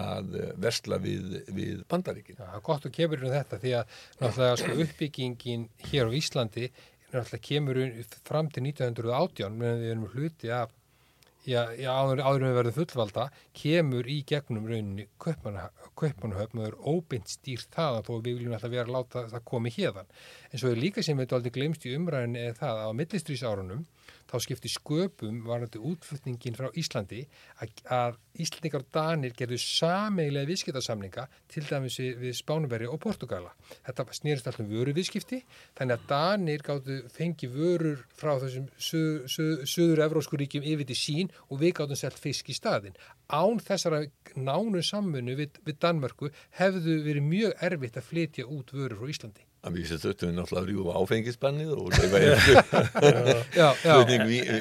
[0.00, 2.38] að versla við, við bandaríkin.
[2.40, 6.70] Já, gott og kemur um þetta því að náttúrulega sko, uppbyggingin hér á Íslandi
[7.10, 7.80] náttúrulega kemur
[8.26, 14.18] fram til 1918 meðan við erum hluti já, áður, áður með verið fullvalda kemur í
[14.28, 19.24] gegnum rauninni Kaupanahöfn og er óbeint stýrt það þó við viljum alltaf vera að láta
[19.32, 20.12] það komi hérðan
[20.50, 23.86] en svo er líka sem við aldrei glemst í umræðin eða það að á millistrýsárunum
[24.30, 27.24] þá skipti sköpum varandi útflutningin frá Íslandi
[27.60, 33.50] að, Íslandingar og Danir gerðu sameigilega viðskiptarsamlinga til dæmis við Spánuberi og Portugala.
[33.86, 35.42] Þetta snýrist alltaf um vöru viðskipti
[35.78, 41.60] þannig að Danir gáttu fengi vörur frá þessum söður evrósku ríkjum yfir til sín og
[41.64, 42.96] við gáttum selt fisk í staðin.
[43.28, 44.04] Án þessara
[44.38, 49.49] nánu samfunnu við, við Danmörku hefðu verið mjög erfitt að flytja út vörur frá Íslandi.
[49.60, 49.88] Að við
[50.36, 53.34] náttúrulega að rjúfa áfengisbannið og leifa einhverju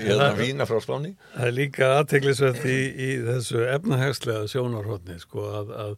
[0.03, 1.13] hérna vína frá spáni.
[1.35, 5.93] Það er líka aðteglisvert í, í þessu efnahegslega sjónarhóttni sko að, að,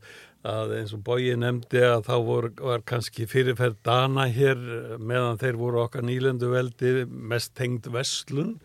[0.53, 4.61] að eins og Bói nefndi að þá vor, var kannski fyrirferð Dana hér
[5.01, 8.59] meðan þeir voru okkar nýlendu veldi mest tengd vestlun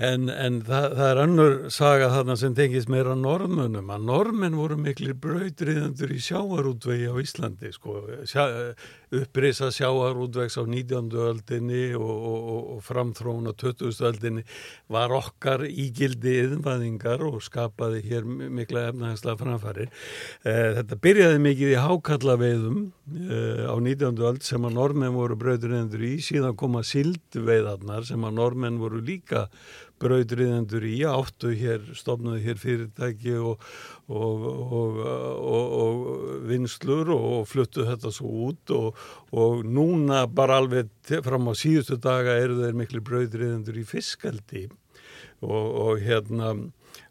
[0.00, 4.78] En, en það, það er annur saga þarna sem tengis meira normunum að normin voru
[4.80, 8.46] miklir brautriðandur í sjáarútvegi á Íslandi sko, sjá,
[9.12, 11.10] upprisa sjáarútvegs á 19.
[11.20, 13.92] öldinni og, og, og framþrón á 20.
[14.08, 14.44] öldinni
[14.88, 19.88] var okkar ígildi yðnvæðingar og skapaði hér mikla efnahagslega framfæri.
[20.48, 24.24] Eh, þetta byrjaði mikið í hákallaveiðum eh, á 19.
[24.30, 29.48] öld sem að normin voru brautriðandur í, síðan koma sildveiðarnar sem að normin voru líka
[30.00, 33.62] brautriðendur í áttu hér, stofnaði hér fyrirtæki og,
[34.08, 34.46] og,
[34.80, 35.00] og,
[35.84, 36.02] og
[36.48, 40.90] vinslur og fluttu þetta svo út og núna bara alveg
[41.24, 44.68] fram á síðustu daga eru þeir miklu brautriðendur í fiskaldi
[45.40, 46.54] og, hérna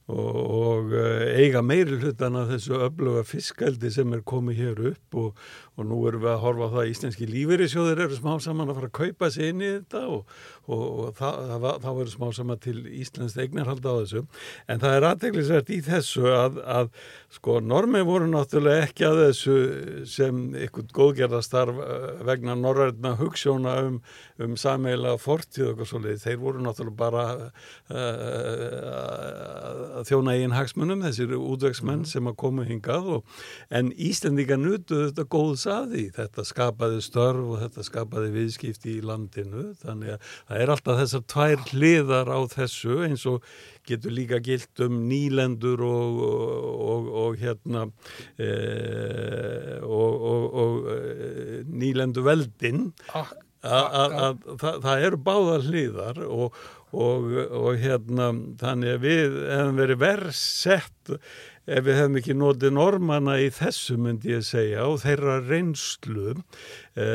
[0.09, 5.43] og eh, eiga meiri hlutan af þessu öfluga fiskaldi sem er komið hér upp og,
[5.79, 8.79] og nú erum við að horfa á það að íslenski lífeyrisjóðir eru smá saman að
[8.79, 10.33] fara að kaupa sér inn í þetta og,
[10.67, 14.23] og, og það verður smá saman til Íslands eignarhald á þessu.
[14.67, 16.91] En það er aðteglisvert í þessu að, að
[17.31, 19.55] sko normi voru náttúrulega ekki að þessu
[20.09, 23.99] sem ykkur góðgerðastarf eh, vegna norræðna hugssjóna um,
[24.41, 27.95] um sameila fortíð og svolítið, þeir voru náttúrulega bara uh,
[29.99, 32.09] að þjóna eigin hagsmunum, þessir útvegsmenn mm.
[32.09, 33.21] sem að koma hingað og,
[33.69, 35.25] en Íslandika nutuðu þetta
[35.69, 40.63] góðs að því, þetta skapaði störf og þetta skapaði viðskipti í landinu, þannig að það
[40.63, 43.45] er alltaf þessar tvær hliðar á þessu eins og
[43.89, 47.85] getur líka gilt um nýlendur og, og, og hérna
[48.37, 48.49] e,
[49.85, 52.89] og e, nýlendu veldin
[53.59, 60.31] að það eru báðar hliðar og Og, og hérna þannig að við hefum verið verð
[60.33, 61.11] sett
[61.69, 67.07] ef við hefum ekki notið normana í þessu myndi ég segja og þeirra reynslu e,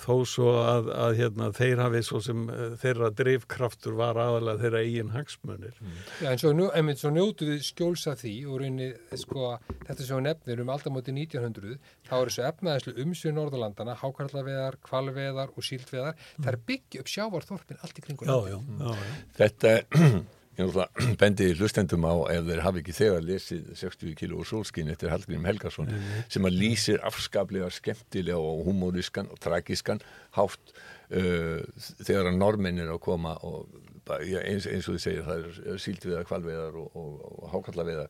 [0.00, 4.82] þó svo að, að hérna, þeir hafi svo sem e, þeirra drivkraftur var aðalega þeirra
[4.84, 5.74] eigin hagsmunir.
[5.80, 5.96] Mm.
[6.24, 10.26] Já en svo, einmitt, svo njótu við skjólsa því og reynir sko þetta sem við
[10.28, 11.76] nefnir um alltaf móti 1900
[12.08, 16.46] þá er þessu efnaðislu umsvið Norðalandana, hákarlaveðar, kvalveðar og síldveðar, mm.
[16.46, 18.28] það er byggja upp sjávarþorpin allt í kringu.
[18.28, 19.20] Já, já, já, já.
[19.40, 19.76] Þetta
[20.58, 20.76] Ég
[21.22, 25.46] bendi hlustendum á ef þeir hafi ekki þegar lesið 60 kilo og sólskinn eftir Hallgrim
[25.48, 26.28] Helgarsson mm -hmm.
[26.28, 30.00] sem að lýsir afskaplega skemmtilega og humorískan og tragískan
[30.36, 30.74] hátt
[31.10, 31.60] uh,
[32.06, 33.66] þegar að normenn er að koma og
[34.12, 38.08] eins, eins og þið segir það er síldviðar, kvalviðar og, og, og hákallaviðar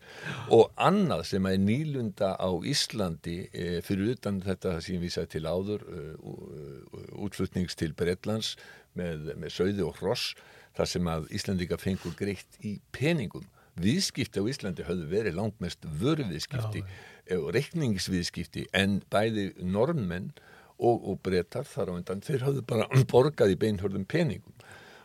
[0.50, 5.46] og annað sem er nýlunda á Íslandi eh, fyrir utan þetta sem við sætt til
[5.46, 8.57] áður uh, útflutnings til Breitlands
[8.98, 10.35] með, með söði og hross
[10.75, 13.47] þar sem að Íslandika fengur greitt í peningum.
[13.81, 16.85] Viðskipti á Íslandi höfðu verið langt mest vörviðskipti
[17.35, 20.31] og reikningsviðskipti en bæði normenn
[20.79, 24.55] og, og brettar þar á undan þeir höfðu bara borgað í beinhörðum peningum.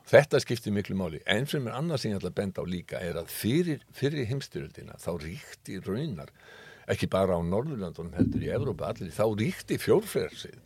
[0.09, 1.19] Þetta skiptir miklu máli.
[1.29, 4.25] En sem er annað sem ég ætla að benda á líka er að fyrir, fyrir
[4.29, 6.31] heimstyröldina þá ríkti raunar,
[6.89, 10.57] ekki bara á Norðurlandunum heldur í Evrópa allir, þá ríkti fjórferðsið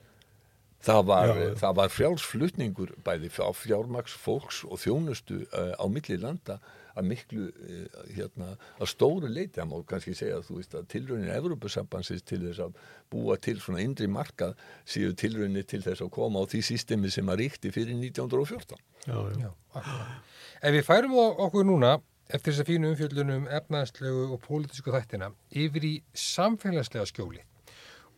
[0.84, 1.34] Það var,
[1.78, 6.58] var frjálsflutningur bæði á fjármaks fólks og þjónustu uh, á milli landa
[7.00, 8.50] að miklu, uh, hérna,
[8.84, 12.66] að stóru leiti, það má kannski segja að þú veist að tilraunin Evropasambansins til þess
[12.68, 12.76] að
[13.16, 17.32] búa til svona indri markað séu tilraunin til þess að koma á því sístemi sem
[17.32, 18.84] að ríkti fyrir 1914.
[19.08, 19.48] Já, já.
[19.48, 19.82] já
[20.64, 21.96] Ef við færum okkur núna
[22.28, 25.32] eftir þess að fínu umfjöldunum efnaðslegu og pólitísku þættina
[25.64, 27.44] yfir í samfélagslega skjóli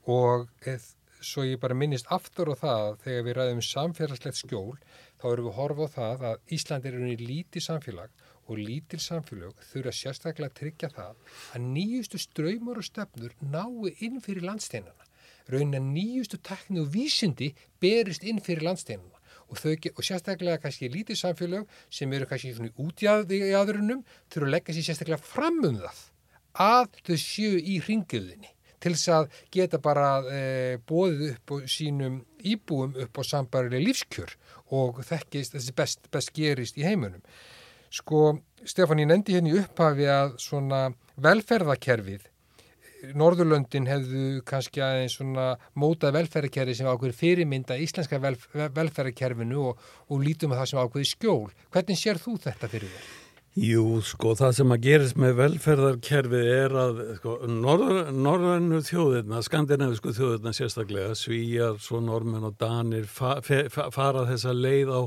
[0.09, 0.81] og eða
[1.23, 4.77] svo ég bara minnist aftur á það þegar við ræðum samfélagslegt skjól
[5.21, 9.01] þá erum við að horfa á það að Ísland er unni lítið samfélag og lítil
[9.01, 15.05] samfélag þurfa sérstaklega að tryggja það að nýjustu ströymur og stefnur nái inn fyrir landsteinana.
[15.49, 17.51] Raunin að nýjustu tekni og vísindi
[17.81, 19.21] berist inn fyrir landsteinana.
[19.45, 23.09] Og, þau, og sérstaklega kannski lítið samfélag sem eru kannski út í
[23.53, 24.01] aðrunum
[24.33, 26.03] þurfa að leggja sér sérstaklega fram um það
[26.65, 28.54] að þau séu í ringiðinni
[28.85, 30.43] til þess að geta bara e,
[30.85, 34.35] bóðið upp sínum íbúum upp á sambarileg lífskjör
[34.77, 37.25] og þekkist þessi best, best gerist í heimunum.
[37.89, 40.85] Sko, Stefán, ég nendi hérna í upphafi að svona
[41.21, 42.29] velferðakerfið
[43.13, 50.25] Norðurlöndin hefðu kannski aðeins svona mótað velferðarkerfi sem ákveður fyrirmynda íslenska velf velferðarkerfinu og, og
[50.25, 51.53] lítum að það sem ákveður skjól.
[51.75, 53.24] Hvernig sér þú þetta fyrir þér?
[53.55, 60.51] Jú, sko, það sem að gerist með velferðarkerfi er að sko, norðannu þjóðirna, skandinavisku þjóðirna
[60.57, 65.01] sérstaklega, svíjar, svo normen og danir fa fa fara þessa leið á,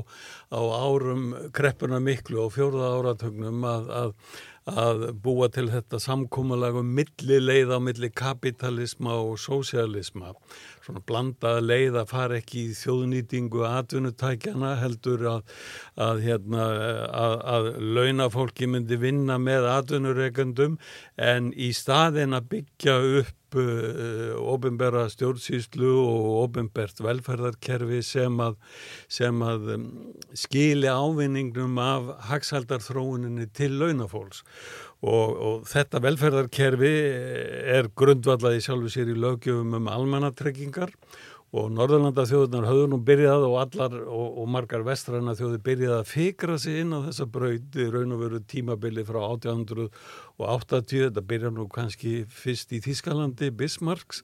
[0.49, 4.15] á árum kreppuna miklu og fjórða áratögnum að, að
[4.69, 10.33] að búa til þetta samkómalagum milli leið á milli kapitalisma og sósialisma
[10.89, 15.57] svona blandaða leið að fara ekki í þjóðnýtingu atvinnutækjana heldur að,
[16.01, 16.69] að, hérna,
[17.13, 17.67] að, að
[17.97, 20.79] launafólki myndi vinna með atvinnureikandum
[21.17, 28.57] en í staðin að byggja upp uh, ofinbæra stjórnsýslu og ofinbært velferðarkerfi sem að,
[29.11, 29.87] sem að um,
[30.33, 34.43] skili ávinningnum af haxaldarþróuninni til launafólks
[34.99, 36.93] og, og þetta velferðarkerfi
[37.77, 40.91] er grundvallað í sjálfu sér í lögjöfum um almannatryggingar
[41.49, 46.11] og Norðurlanda þjóðunar höfðu nú byrjað og allar og, og margar vestræna þjóður byrjað að
[46.11, 51.65] fikra sig inn á þessa braut raun og veru tímabili frá 1880 þetta byrja nú
[51.73, 54.21] kannski fyrst í Þískalandi Bismarcks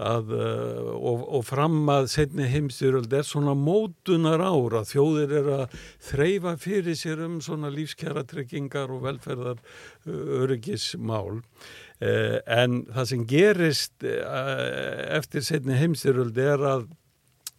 [0.00, 5.78] að, uh, og, og fram að setni heimstyrjöld er svona mótunar ára þjóðir er að
[6.08, 9.60] þreyfa fyrir sér um svona lífskjara tryggingar og velferðar
[10.08, 16.88] öryggismál Eh, en það sem gerist eh, eftir setni heimstyrjöld er að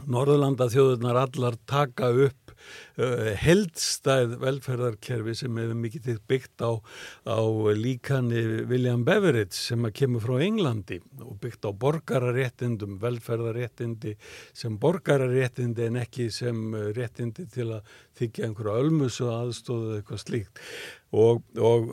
[0.03, 2.42] Norðurlanda þjóðunar allar taka upp
[2.97, 6.71] uh, heldstæð velferðarkerfi sem hefur mikið byggt á,
[7.27, 7.39] á
[7.77, 14.15] líkani William Beveridge sem kemur frá Englandi og byggt á borgararéttindum, velferðaréttindi
[14.53, 20.61] sem borgararéttindi en ekki sem réttindi til að þykja einhverju ölmusu aðstóðu eitthvað slíkt.
[21.13, 21.89] Og, og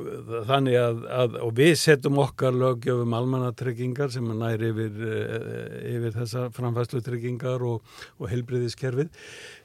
[0.49, 6.47] þannig að, að og við setjum okkar lögjöfum almannatryggingar sem næri yfir, eh, yfir þessa
[6.57, 7.85] framfæslutryggingar og,
[8.17, 9.13] og helbriðiskerfið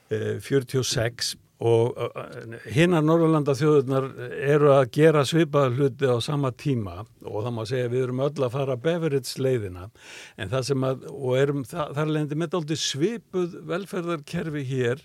[0.08, 1.96] 46 eh, og
[2.68, 4.10] hinnar Norrlanda þjóðunar
[4.44, 8.44] eru að gera svipaða hluti á sama tíma og það má segja við erum öll
[8.44, 9.86] að fara Beveridge leiðina
[10.36, 15.00] en það sem að, og erum það, þar leðandi með aldrei svipuð velferðarkerfi hér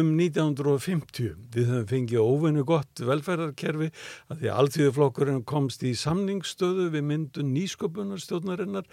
[0.00, 3.90] um 1950 við höfum fengið óvinni gott velferðarkerfi
[4.30, 8.88] að því að alltíðuflokkurinn komst í samningsstöðu við myndun nýsköpunarstjóðnarinnar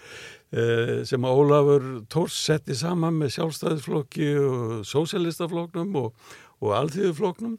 [1.08, 7.56] sem Ólafur Tórs setti saman með sjálfstæðisflokki og sósélistafloknum og og alþjóðuflokknum.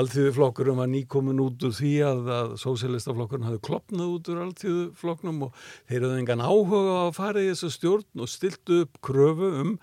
[0.00, 5.66] Alþjóðuflokkurum var nýkomin út úr því að, að sósélistaflokkurinn hafði klopnað út úr alþjóðuflokknum og
[5.90, 9.76] þeir hafði engan áhuga á að fara í þessu stjórn og stiltu upp kröfu um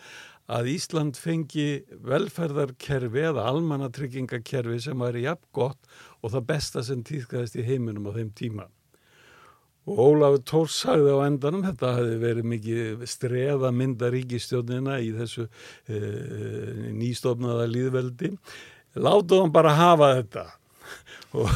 [0.47, 5.91] að Ísland fengi velferðarkerfi eða almannatryggingakerfi sem væri jafn gott
[6.22, 8.68] og það besta sem týðkaðist í heiminum á þeim tíma.
[9.88, 15.47] Og Ólafur Tórs sagði á endanum, þetta hefði verið mikið streða mynda ríkistjónina í þessu
[15.88, 16.01] e,
[16.91, 18.33] nýstofnaða líðveldi,
[18.99, 20.47] látaðum bara hafa þetta.
[21.38, 21.49] og,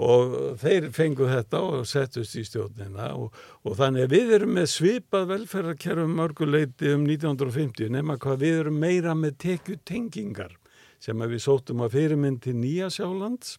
[0.00, 4.68] og þeir fengu þetta og settust í stjórnina og, og þannig að við erum með
[4.72, 10.56] svipað velferðarkerfum mörguleiti um 1950 nema hvað við erum meira með tekjutengingar
[11.00, 13.58] sem við sótum að fyrirmynd til Nýja Sjálands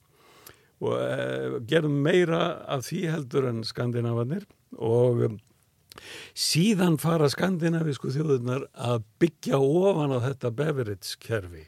[0.82, 5.40] og uh, gerðum meira af því heldur en skandinavanir og um,
[6.38, 11.68] síðan fara skandinavisku þjóðunar að byggja ofan á þetta Beveridge kerfi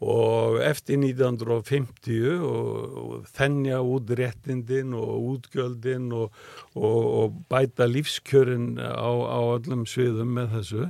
[0.00, 6.32] og eftir 1950 og, og þennja út réttindin og útgjöldin og,
[6.72, 10.88] og, og bæta lífskjörin á, á öllum sviðum með þessu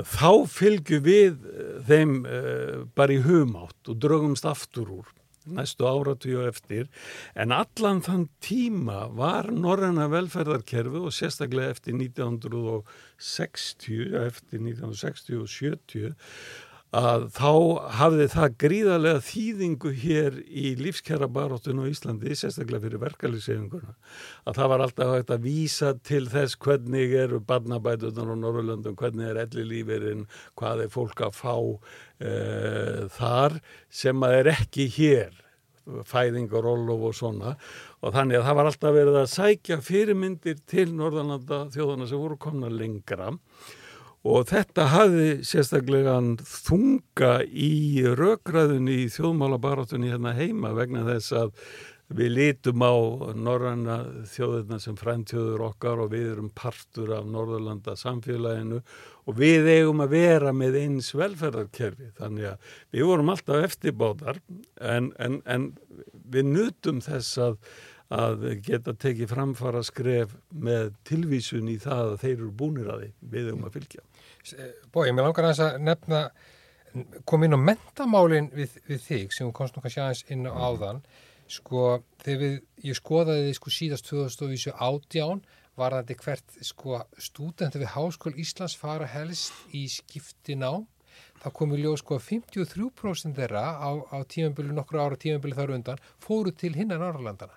[0.00, 1.38] þá fylgjum við
[1.86, 6.88] þeim uh, bara í humátt og draugumst aftur úr næstu áratíu eftir.
[7.34, 16.14] En allan þann tíma var norræna velferðarkerfi og sérstaklega eftir 1960 eftir 1960 og 70
[16.96, 17.50] að þá
[18.00, 23.92] hafði það gríðarlega þýðingu hér í lífskjærabaróttun á Íslandi, sérstaklega fyrir verkefliðsefinguna,
[24.50, 29.30] að það var alltaf hægt að vísa til þess hvernig eru barnabætunar á Norrlöndum, hvernig
[29.30, 30.26] er elli lífeyrin,
[30.58, 31.56] hvað er fólk að fá
[32.20, 32.34] e,
[33.16, 33.58] þar
[33.90, 35.38] sem að er ekki hér
[36.06, 37.56] fæðingar, orlof og svona.
[38.04, 42.38] Og þannig að það var alltaf verið að sækja fyrirmyndir til Norðalanda þjóðana sem voru
[42.40, 43.34] komna lengra.
[44.30, 51.54] Og þetta hafði sérstaklega þunga í rökgræðunni í þjóðmálabaratunni hérna heima vegna þess að
[52.10, 52.94] við lítum á
[53.38, 53.96] norranna
[54.28, 58.80] þjóðurna sem fremtjóður okkar og við erum partur af Norðurlanda samfélaginu
[59.30, 62.10] og við eigum að vera með eins velferðarkerfi.
[62.18, 64.42] Þannig að við vorum alltaf eftirbátar
[64.80, 65.70] en, en, en
[66.30, 67.56] við nutum þess að
[68.10, 73.10] að geta tekið framfara skref með tilvísun í það að þeir eru búinir að því.
[73.34, 74.02] Við um að fylgja.
[74.90, 76.24] Bói, mér langar að nefna
[77.28, 81.04] kom inn á mentamálin við, við þig sem komst nú kannski aðeins inn á áðan.
[81.50, 85.40] Sko, þegar við, ég skoðaði þið sko síðast 2018
[85.80, 90.72] var þetta hvert sko stúdendur við Háskól Íslands fara helst í skiptin á
[91.40, 96.52] þá komu ljóð sko 53% þeirra á, á tímabili, nokkur ára tímabili þar undan fóru
[96.52, 97.56] til hinnan áralandana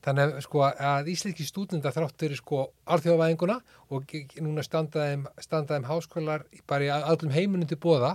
[0.00, 3.58] Þannig að sko að íslenski stúdenda þráttur sko alþjóðavæðinguna
[3.92, 8.14] og núna standaðum, standaðum háskólar bara í allum heiminum til bóða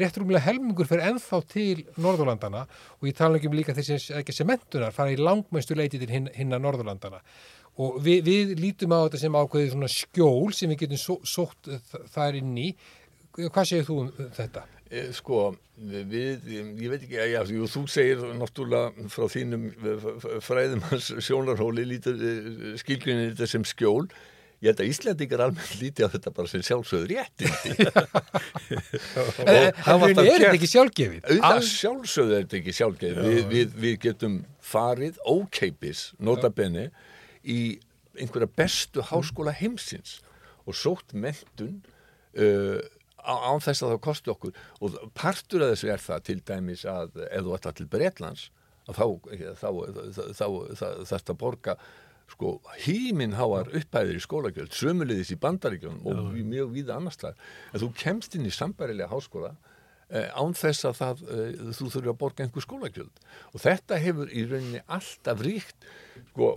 [0.00, 4.32] réttur umlega helmingur fyrir ennþá til Norðurlandana og ég tala ekki um líka þessi ekki
[4.32, 7.20] sementunar fara í langmæstu leiti til hinn, hinna Norðurlandana
[7.80, 11.70] og við, við lítum á þetta sem ákveðið svona skjól sem við getum sótt
[12.12, 12.68] þar inn í
[13.48, 14.66] hvað segir þú um þetta?
[14.90, 19.68] Eh, sko, við, ég veit ekki, já, jú, þú segir náttúrulega frá þínum
[20.42, 22.50] fræðumans sjónarhóli lítið eh,
[22.80, 24.08] skilgrinni þetta sem skjól.
[24.60, 27.70] ég held að Íslandingar almennt líti á þetta bara sem sjálfsögður réttindi
[29.46, 31.22] En, en er þetta ekki sjálfgefið?
[31.30, 36.90] auðvitað sjálfsögðu er þetta ekki sjálfgeð við, við, við getum farið ókeipis, notabenni
[37.50, 37.60] í
[38.20, 40.18] einhverja bestu háskóla heimsins
[40.66, 41.80] og sótt mentun
[42.38, 42.78] uh,
[43.20, 44.60] án þess að það kosti okkur.
[44.80, 48.46] Og partur af þessu er það til dæmis að ef þú ætla til Bretlands
[48.88, 49.06] að þá,
[49.60, 49.68] þá,
[50.38, 50.46] þá
[51.06, 51.76] þarfst að borga
[52.30, 57.40] sko híminháar upphæðir í skólagjöld sömulegðis í bandaríkjunum og í mjög víða annars staðar.
[57.72, 59.52] En þú kemst inn í sambærilega háskóla
[60.08, 63.22] eh, án þess að það, eh, þú þurfi að borga einhver skólagjöld.
[63.50, 65.90] Og þetta hefur í rauninni alltaf ríkt
[66.30, 66.52] sko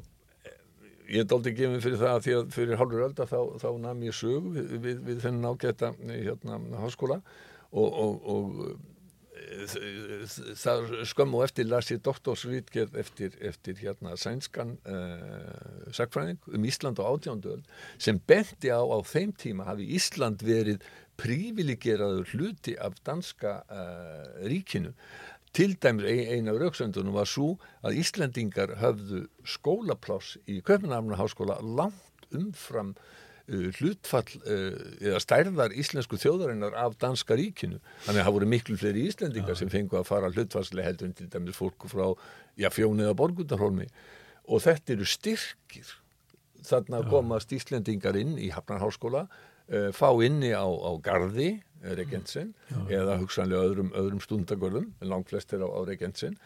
[1.14, 4.08] ég er dálítið gefin fyrir það að því að fyrir hálfur ölda þá, þá nam
[4.08, 7.20] ég sög við, við, við þennan ágæta hérna, háskóla
[7.74, 8.64] og, og, og
[9.34, 10.26] eh,
[10.60, 17.02] það skömm og eftir las ég doktorsvítgerð eftir, eftir hérna sænskan uh, sagfræðing um Ísland
[17.04, 17.70] og átjánduöld
[18.02, 20.82] sem benti á á þeim tíma hafi Ísland verið
[21.22, 24.96] prívilegeraður hluti af danska uh, ríkinu
[25.54, 31.60] til dæmis ein- ein af rauksöndunum var svo að Íslandingar höfðu skólapláss í Köpenhamna háskóla
[31.62, 32.96] langt umfram
[33.48, 34.74] uh, hlutfall uh,
[35.04, 37.78] eða stærðar íslensku þjóðarinnar af danska ríkinu.
[38.08, 41.30] Þannig að það voru miklu fleiri Íslandingar sem fengu að fara hlutfallslega heldur en til
[41.30, 42.08] dæmis fólk frá
[42.58, 43.88] já, fjónið á Borgundarholmi
[44.50, 45.94] og þetta eru styrkir.
[46.64, 49.28] Þarna komast Íslendingar inn í Hafnarháskóla,
[49.70, 52.54] uh, fá inni á, á Garði, Regensen,
[52.90, 56.38] eða hugsanlega öðrum, öðrum stundagörðum, en langt flest er á, á Regensen,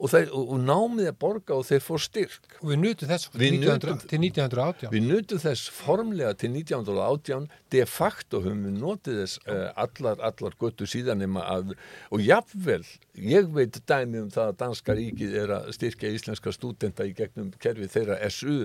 [0.00, 2.54] og, og, og námið að borga og þeir fór styrk.
[2.62, 4.92] Og við nutum þess Við til 1900 nutum- til 1918.
[4.94, 10.56] Við nutum þess formlega til 1918 de facto höfum við notið þess uh, allar, allar
[10.62, 11.74] göttu síðan að,
[12.10, 12.80] og jafnvel,
[13.20, 17.52] ég veit dæmi um það að danska ríkið er að styrkja íslenska stúdenta í gegnum
[17.60, 18.64] kerfið þeirra SU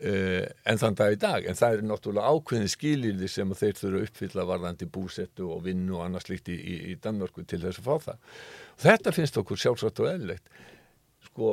[0.00, 4.00] uh, en þann dag í dag, en það er náttúrulega ákveðin skilirði sem þeir þurfa
[4.00, 7.82] að uppfylla varðandi búsettu og vinnu og annars líkt í, í, í Danmörku til þess
[7.82, 8.40] að fá það.
[8.84, 10.58] Þetta finnst okkur sjálfsagt og eðlilegt.
[11.28, 11.52] Sko,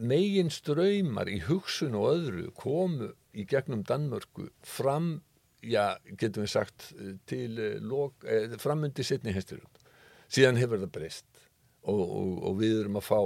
[0.00, 5.18] megin ströymar í hugsun og öðru komu í gegnum Danmörku fram,
[5.62, 7.76] já, getum við sagt, eh, til eh,
[8.24, 9.84] eh, framundi setni hesturund.
[10.30, 11.29] Síðan hefur það breyst
[11.88, 13.18] og, og, og við erum að fá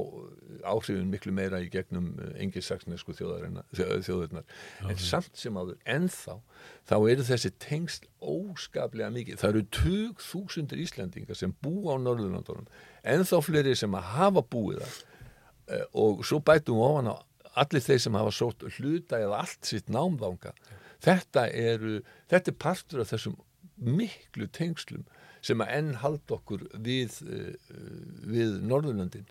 [0.64, 3.66] áhrifin miklu meira í gegnum engisaksnesku þjóðarinnar.
[4.88, 6.38] En samt sem áður, ennþá,
[6.88, 9.40] þá eru þessi tengsl óskaplega mikið.
[9.42, 12.70] Það eru tug þúsundir Íslandingar sem búa á Norðurlandunum,
[13.02, 15.02] ennþá fleiri sem að hafa búið það
[15.68, 17.16] Eh, og svo bætum við ofan á
[17.64, 20.50] allir þeir sem hafa sótt hluta eða allt sitt námðanga
[21.04, 23.38] þetta, eru, þetta er partur af þessum
[23.80, 25.06] miklu tengslum
[25.44, 27.72] sem að enn halda okkur við, eh,
[28.24, 29.26] við Norðurlöndin.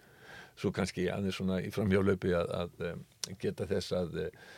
[0.60, 4.52] Svo kannski aðeins svona í framhjálaupi að, að eh, geta þess að uh,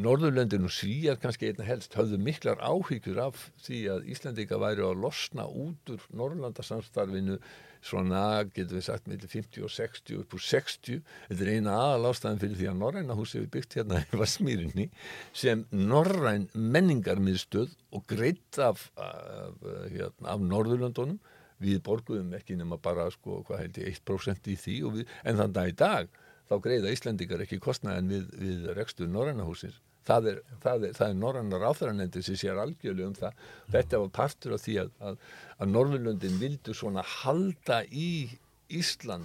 [0.00, 5.02] Norðurlöndin og Svíjar kannski einna helst höfðu miklar áhyggjur af því að Íslandika væri að
[5.04, 7.36] losna út úr Norrlandasamstarfinu
[7.84, 12.10] svona, getur við sagt, millir 50 og 60 upp úr 60 þetta er eina aðal
[12.10, 14.88] ástæðan fyrir því að Norræna húsi við byggt hérna í Vasmýrinni
[15.32, 21.18] sem Norræn menningarmiðstöð og greitt af, af, hérna, af Norðurlöndunum
[21.62, 25.54] við borguðum ekki nema bara sko, hvað held ég, 1% í því við, en þann
[25.56, 26.18] dag í dag
[26.48, 29.80] þá greiða Íslandingar ekki kostnaðin við, við rekstur Norrænahúsins.
[30.08, 33.46] Það er, það er, það er Norrænar áþæranendur sem sér algjörlega um það.
[33.74, 35.24] Þetta var partur af því að, að,
[35.58, 38.12] að Norðurlöndin vildu svona halda í
[38.68, 39.24] Ísland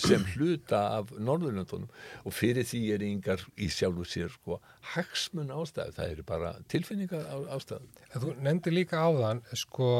[0.00, 1.90] sem hluta af Norðurlöndunum
[2.24, 4.56] og fyrir því er yngar í sjálfu sér sko
[4.94, 7.90] hagsmun ástæðu, það eru bara tilfinningar ástæðu.
[8.08, 9.90] En Þú nefndi líka áðan sko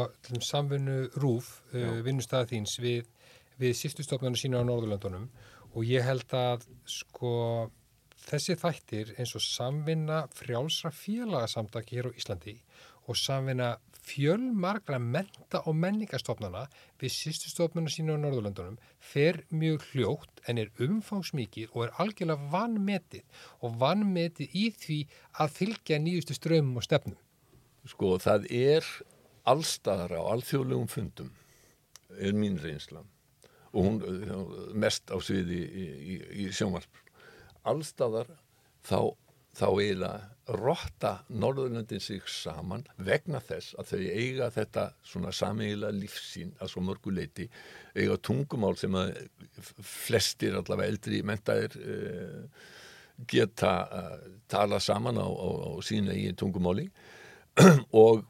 [0.40, 3.10] samvinnu RÚF, uh, vinnustæða þíns við,
[3.60, 5.28] við sýstustofnarnu sína á Norðurlöndunum
[5.74, 7.34] og ég held að sko
[8.26, 12.56] þessi þættir eins og samvinna frjálsra félagasamtaki hér á Íslandi
[13.08, 16.64] og samvinna fjölmargra menta og menningastofnana
[17.00, 18.78] við sýstustofnarnu sína á Norðurlöndunum
[19.12, 24.98] fer mjög hljótt en er umfangsmikið og er algjörlega vannmetið og vannmetið í því
[25.42, 27.18] að fylgja nýjustu strömmum og stefnum.
[27.88, 28.88] Sko það er
[29.48, 31.30] allstaðar á alþjóðlegum fundum
[32.18, 33.04] er mín reynsla
[33.70, 34.00] og hún
[34.74, 37.04] mest á sviði í, í, í sjónvarp
[37.68, 38.30] allstaðar
[38.86, 39.12] þá,
[39.56, 46.54] þá eiginlega rotta Norðurlöndin sig saman vegna þess að þau eiga þetta svona sameigilega lífsín
[46.58, 47.46] að svo mörgu leiti
[47.94, 49.12] eiga tungumál sem að
[49.84, 52.66] flestir allavega eldri mentaðir uh,
[53.30, 54.16] geta uh,
[54.50, 56.88] tala saman á, á, á sína í tungumáli.
[58.02, 58.24] Og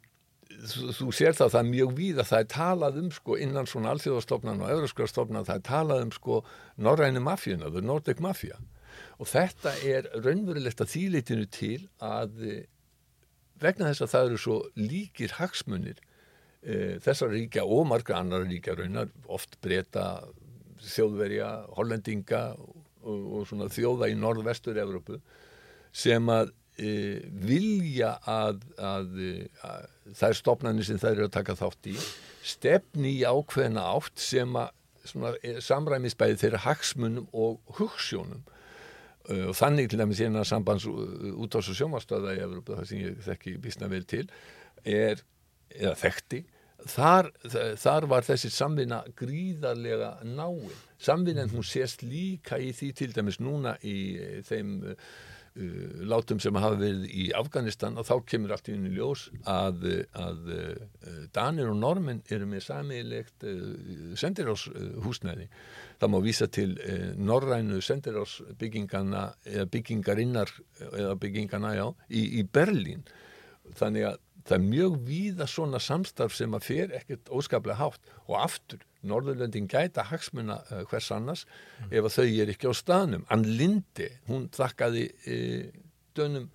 [0.67, 3.71] þú, sér það að það er mjög víð að það er talað um sko innan
[3.71, 6.43] svona alþjóðastofnan og európskastofnan það er talað um sko
[6.77, 8.59] norræni mafíuna, the Nordic Mafia
[9.21, 12.37] og þetta er raunverulegt að þýleitinu til að
[13.61, 15.99] vegna þess að það eru svo líkir hagsmunir
[16.65, 20.23] e, þessar ríkja og margra annar ríkja raunar, oft breyta
[20.81, 25.21] þjóðverja, hollendinga og, og svona þjóða í norðvestur-Európu
[25.93, 29.23] sem að e, vilja að, að,
[29.69, 31.97] að þær stopnarnir sem þær eru að taka þátt í
[32.55, 34.73] stefni í ákveðna átt sem að
[35.05, 38.47] svona, samræmis bæði þeirra hagsmunum og hugssjónum
[39.31, 43.21] og þannig til dæmis eina sambands út á svo sjómastöða í Evrópa, það sem ég
[43.27, 44.25] þekki bísna vel til,
[44.85, 45.23] er
[45.71, 46.41] eða þekkti,
[46.91, 47.31] þar,
[47.79, 50.79] þar var þessi samvinna gríðarlega náinn.
[51.01, 53.97] Samvinnan hún sést líka í því til dæmis núna í
[54.49, 54.81] þeim
[55.57, 59.87] uh, látum sem hafa verið í Afganistan og þá kemur allt í unni ljós að,
[60.17, 65.51] að uh, Danir og Normin eru með samilegt uh, sendirháshúsnæði.
[66.01, 66.71] Það má vísa til
[67.21, 70.53] norrænu sendirháshbyggingana eða byggingarinnar
[70.89, 73.05] eða byggingana já, í, í Berlín.
[73.77, 74.21] Þannig að
[74.51, 79.69] það er mjög víða svona samstarf sem að fer ekkert óskaplega hátt og aftur Norðurlöndin
[79.71, 81.93] gæta hagsmuna uh, hvers annars mm.
[81.95, 83.23] ef að þau er ekki á staðnum.
[83.33, 85.79] Ann Lindi, hún þakkaði uh,
[86.19, 86.51] dönum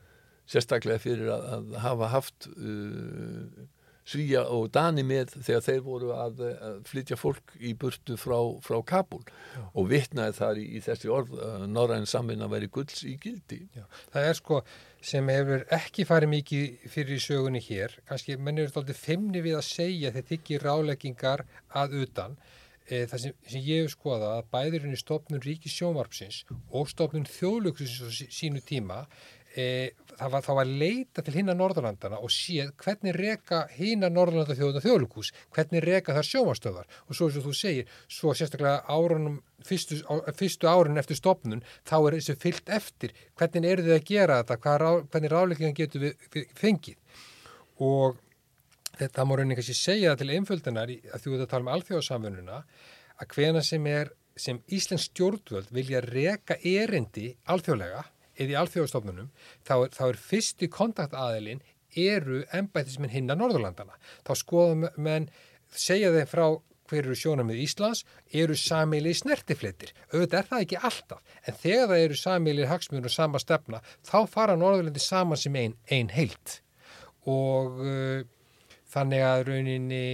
[0.45, 3.63] sérstaklega fyrir að, að hafa haft uh,
[4.05, 8.77] Svíja og Dani með þegar þeir voru að, að flytja fólk í burtu frá, frá
[8.85, 9.63] Kabul Já.
[9.73, 11.33] og vittnaði þar í, í þessi orð
[11.65, 13.63] Norræn samvinna veri gulls í gildi.
[13.73, 13.87] Já.
[14.13, 14.59] Það er sko
[15.05, 19.67] sem hefur ekki farið mikið fyrir sögunni hér, kannski mennir þetta aldrei femni við að
[19.67, 21.43] segja þegar þykir ráleggingar
[21.81, 22.37] að utan.
[22.85, 27.25] E, það sem, sem ég hef skoðað að bæðurinn í stofnun ríki sjónvarpsins og stofnun
[27.25, 28.99] þjóðlöksins sínu tíma
[29.55, 34.57] e, það var þá að leita til hinna Norðurlandana og séð hvernig reka hinna Norðurlanda
[34.57, 39.39] þjóðuna þjóðlugús, hvernig reka þar sjómastöðar og svo eins og þú segir, svo sérstaklega árunum,
[39.65, 40.01] fyrstu,
[40.39, 44.75] fyrstu árun eftir stopnun, þá er þessu fyllt eftir, hvernig eru þið að gera þetta,
[44.83, 47.23] rá, hvernig ráleikingan getur við, við fengið?
[47.85, 48.19] Og
[48.99, 52.61] þetta má rauninni kannski segja það til einföldunar að þú ert að tala um alþjóðsamfununa
[53.15, 58.03] að hvena sem er sem Íslensk stjórnvöld vilja reka erindi alþjóðlega
[58.37, 59.31] eða í alþjóðastofnunum,
[59.67, 61.63] þá er, þá er fyrsti kontaktaðilinn
[61.95, 63.97] eru ennbættisminn hinna Norðurlandana.
[64.27, 65.29] Þá skoðum menn,
[65.71, 66.45] segja þeim frá
[66.85, 68.03] hver eru sjónum með Íslands,
[68.35, 69.93] eru samíli snertifleitir.
[70.11, 74.17] Auðvitað er það ekki alltaf, en þegar það eru samíli hagsmjörn og sama stefna, þá
[74.29, 76.59] fara Norðurlandi saman sem einn ein heilt.
[77.25, 78.21] Og uh,
[78.93, 80.05] þannig að rauninni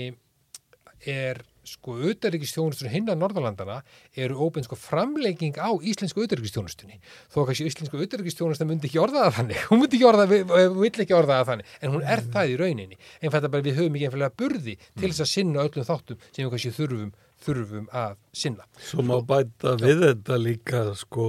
[1.12, 3.80] er sko auðarrikistjónustunni hinn að Norðalandana
[4.18, 7.00] eru óbein sko framlegging á íslensku auðarrikistjónustunni
[7.32, 9.64] þó kannski íslensku auðarrikistjónustunni myndi ekki orðaða þannig.
[9.70, 13.02] Hún myndi ekki orðaða, vill ekki orðaða þannig en hún er það í rauninni.
[13.22, 16.46] En þetta bara við höfum ekki einfallega burði til þess að sinna öllum þáttum sem
[16.46, 17.12] við kannski þurfum
[17.42, 18.66] þurfum að sinna.
[18.80, 19.82] Svo má bæta Já.
[19.82, 21.26] við þetta líka sko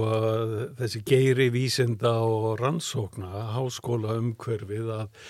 [0.79, 5.25] þessi geiri vísinda og rannsókna, háskóla umhverfið að,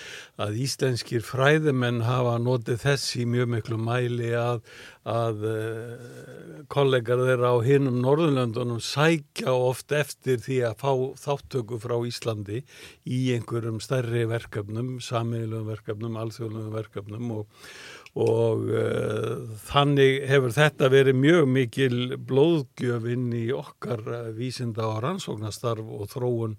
[0.46, 4.62] að íslenskir fræðimenn hafa notið þess í mjög miklu mæli að,
[5.08, 10.92] að uh, kollegar þeirra á hinnum Norðurlöndunum sækja oft eftir því að fá
[11.26, 12.62] þáttöku frá Íslandi
[13.04, 17.68] í einhverjum stærri verkefnum, samílum verkefnum, alþjóðlum verkefnum og
[18.14, 25.00] og uh, þannig hefur þetta verið mjög mikil blóðgjöf inn í okkar uh, vísinda og
[25.02, 26.54] rannsóknastarf og þróun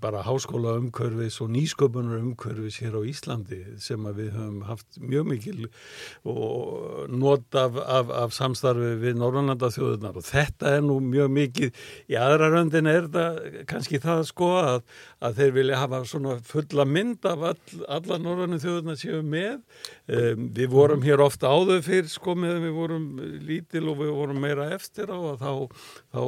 [0.00, 5.66] bara háskóla umkörfis og nýsköpunar umkörfis hér á Íslandi sem við höfum haft mjög mikil
[6.24, 11.82] og not af, af, af samstarfi við Norrlanda þjóðunar og þetta er nú mjög mikið
[12.08, 14.80] í aðra röndin er þetta kannski það sko að,
[15.20, 19.60] að þeir vilja hafa svona fulla mynd af all, alla Norrlanda þjóðunar séu með.
[20.08, 23.06] Um, Við vorum hér ofta áður fyrr sko meðan við vorum
[23.46, 25.52] lítil og við vorum meira eftir á og þá,
[26.14, 26.22] þá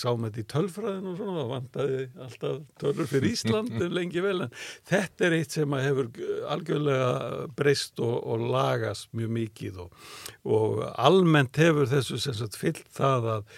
[0.00, 4.46] sáum við þetta í tölfræðin og svona, þá vantaði alltaf tölur fyrir Ísland lengi vel
[4.46, 4.54] en
[4.90, 6.12] þetta er eitt sem hefur
[6.52, 10.06] algjörlega breyst og, og lagast mjög mikið og,
[10.44, 13.52] og almennt hefur þessu sem sagt fyllt það að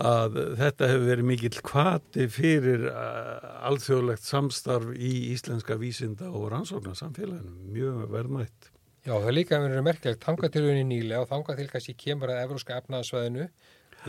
[0.00, 7.68] að þetta hefur verið mikill kvati fyrir uh, alþjóðlegt samstarf í íslenska vísinda og rannsóknarsamfélaginu,
[7.74, 8.70] mjög verðmætt.
[9.02, 13.48] Já, það líka verið merkilegt þangatilunni nýlega og þangatil kannski kemur að Evróska efnaðasvæðinu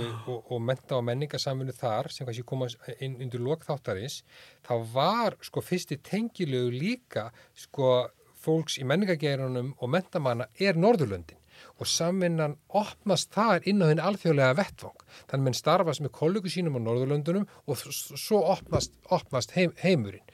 [0.01, 2.69] og, og menta og menningasaminu þar sem kannski koma
[3.03, 4.21] inn undir lokþáttarins
[4.65, 7.29] þá var sko fyrsti tengilegu líka
[7.65, 8.09] sko
[8.43, 11.39] fólks í menningagerunum og mentamanna er Norðurlöndin.
[11.79, 15.03] Og samvinnan opnast þar inn á þenni alþjóðlega vettvang.
[15.29, 20.25] Þannig menn starfast með kollegu sínum á Norðurlöndunum og svo opnast, opnast heim, heimurinn.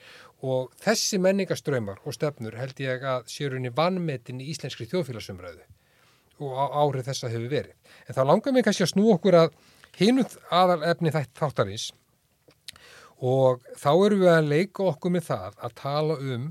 [0.42, 5.68] Og þessi menningaströymar og stefnur held ég að sérunni vannmetin í íslenskri þjóðfélagsumræðu
[6.40, 7.74] og árið þessa hefur verið.
[8.08, 9.56] En þá langar mér kannski að snú okkur að
[9.98, 11.90] hinuð aðal efni þáttarins
[13.20, 16.46] og þá erum við að leika okkur með það að tala um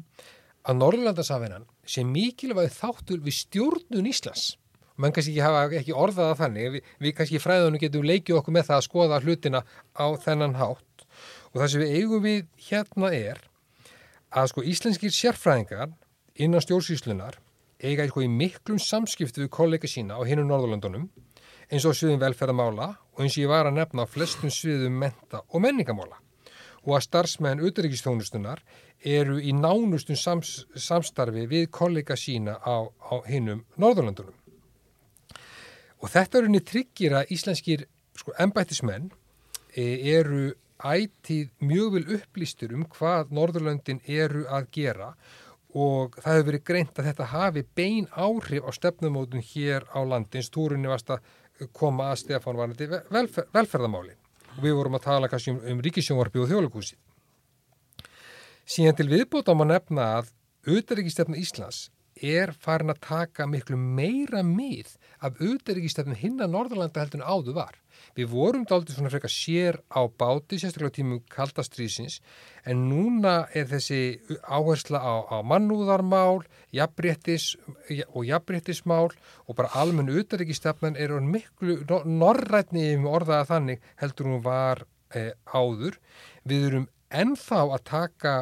[0.70, 4.52] að Norðurlandasafinan sé mikilvæg þáttur við stjórnun Íslands.
[5.00, 8.68] Menn kannski ekki hafa ekki orðaða þannig, við, við kannski fræðunum getum leikið okkur með
[8.70, 9.62] það að skoða hlutina
[9.96, 11.06] á þennan hátt
[11.50, 13.40] og það sem við eigum við hérna er
[14.30, 15.94] að sko íslenskir sérfræðingar
[16.38, 17.40] innan stjórnsýslunar
[17.80, 21.10] eiga eitthvað í miklum samskiptu við kollega sína á hinnum Norðurlandunum
[21.70, 25.44] eins og sviðum velferðamála og eins og ég var að nefna á flestum sviðum menta
[25.48, 26.20] og menningamála
[26.86, 28.62] og að starfsmenn utryggistónustunar
[29.00, 34.36] eru í nánustum sams, samstarfi við kollega sína á, á hinnum Norðurlandunum.
[36.00, 39.10] Og þetta er unni tryggir að íslenskir sko, embættismenn
[39.76, 39.84] e,
[40.16, 45.10] eru ætið mjög vel upplýstur um hvað Norðurlandin eru að gera
[45.78, 50.50] og það hefur verið greint að þetta hafi bein áhrif á stefnumótun hér á landins.
[50.50, 51.22] Túrunni varst að
[51.76, 54.18] koma að Stefán Varnandi velfer, velferðamálin
[54.56, 56.98] og við vorum að tala kannski um, um ríkisjónvarpi og þjóðlegúsi.
[58.70, 60.34] Síðan til viðbóta má nefna að
[60.70, 61.90] auðaríkistefna Íslands
[62.20, 67.58] er farin að taka miklu meira mið af auðaríkistefna hinn að Norðurlanda heldur en áður
[67.62, 67.78] var.
[68.20, 72.18] Við vorum dálítið svona frekar sér á báti, sérstaklega tímum kaldastrýsins,
[72.68, 76.42] en núna er þessi áhersla á, á mannúðarmál
[76.76, 77.54] jafnbrettis
[78.12, 79.08] og jafnbrettismál
[79.48, 84.84] og bara almenn auðaríkistefnan er miklu norrætni um orðaða þannig heldur hún var
[85.16, 85.96] e, áður.
[86.44, 88.36] Við erum ennþá að taka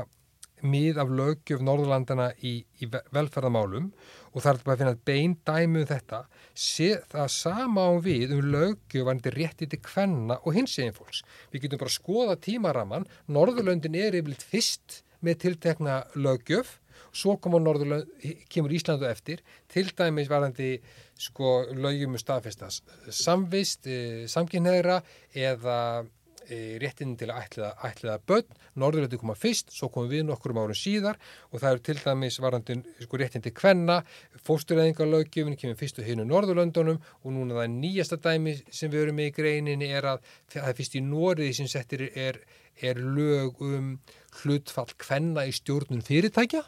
[0.65, 3.91] mið af lögjöf Norðurlandana í, í velferðamálum
[4.33, 6.23] og það er bara að finna bein dæmu um þetta
[6.57, 11.21] sé það sama á við um lögjöfandi rétti til kvenna og hins eginn fólks.
[11.53, 16.77] Við getum bara að skoða tímaraman, Norðurlöndin er yfirleitt fyrst með tiltekna lögjöf
[17.17, 19.41] svo kemur Íslandu eftir.
[19.69, 20.77] Til dæmis varandi
[21.17, 25.01] sko, lögjum um staðfestas samvist, eh, samkynneira
[25.33, 26.07] eða
[26.49, 30.77] e, réttin til að ætliða, ætliða börn, Norðurlöndi koma fyrst, svo komum við nokkurum árum
[30.77, 31.19] síðar
[31.51, 33.99] og það eru til dæmis varandin sko, réttin til kvenna,
[34.47, 39.31] fóstureyðingarlaugjöfin kemur fyrst og hinu Norðurlöndunum og núna það nýjasta dæmi sem við erum með
[39.31, 42.41] í greininni er að það er fyrst í Nóriði sem settir er,
[42.81, 43.93] er lög um
[44.41, 46.63] hlutfall kvenna í stjórnun fyrirtækja.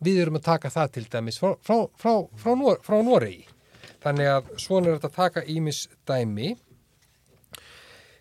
[0.00, 3.44] Við erum að taka það til dæmis frá, frá, frá, frá Nóriði.
[4.00, 6.54] Þannig að svona er þetta að taka ímis dæmi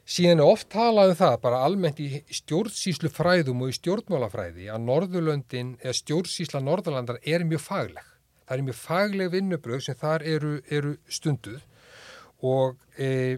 [0.10, 4.88] Síðan er oft talað um það bara almennt í stjórnsýslu fræðum og í stjórnmálafræði að
[4.88, 8.08] Norðurlöndin eða stjórnsýsla Norðurlandar er mjög fagleg.
[8.48, 11.62] Það er mjög fagleg vinnubröð sem þar eru, eru stunduð
[12.42, 13.38] og e,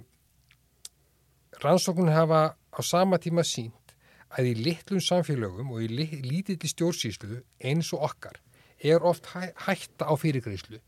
[1.59, 3.95] rannsóknun hafa á sama tíma sínt
[4.32, 8.39] að í litlum samfélögum og í lítilli stjórnsýslu eins og okkar
[8.80, 10.80] er oft hæ, hætta á fyrirgreyslu,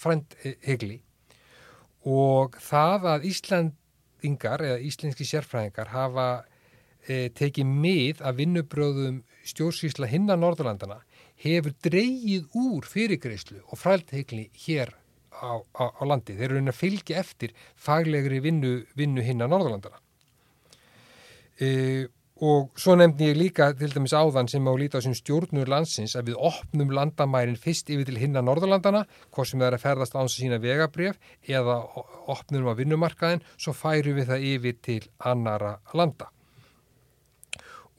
[0.00, 0.32] frænd
[0.64, 1.02] hegli
[2.08, 3.76] og það að Ísland
[4.26, 6.44] Íslandingar eða íslenski sérfræðingar hafa
[7.06, 11.02] e, tekið mið að vinnubröðum stjórnsýsla hinna Norðurlandana
[11.42, 14.94] hefur dreyið úr fyrirgreyslu og frælteikli hér
[15.30, 16.34] á, á, á landi.
[16.34, 20.00] Þeir eru að fylgja eftir faglegri vinnu, vinnu hinna Norðurlandana.
[21.60, 22.08] E,
[22.44, 26.12] Og svo nefndi ég líka til dæmis áðan sem á líta á sem stjórnur landsins
[26.20, 30.16] að við opnum landamærin fyrst yfir til hinna Norðurlandana, hvort sem það er að ferðast
[30.20, 31.16] áns að sína vegabref
[31.48, 31.78] eða
[32.28, 36.28] opnum á vinnumarkaðin, svo færum við það yfir til annara landa.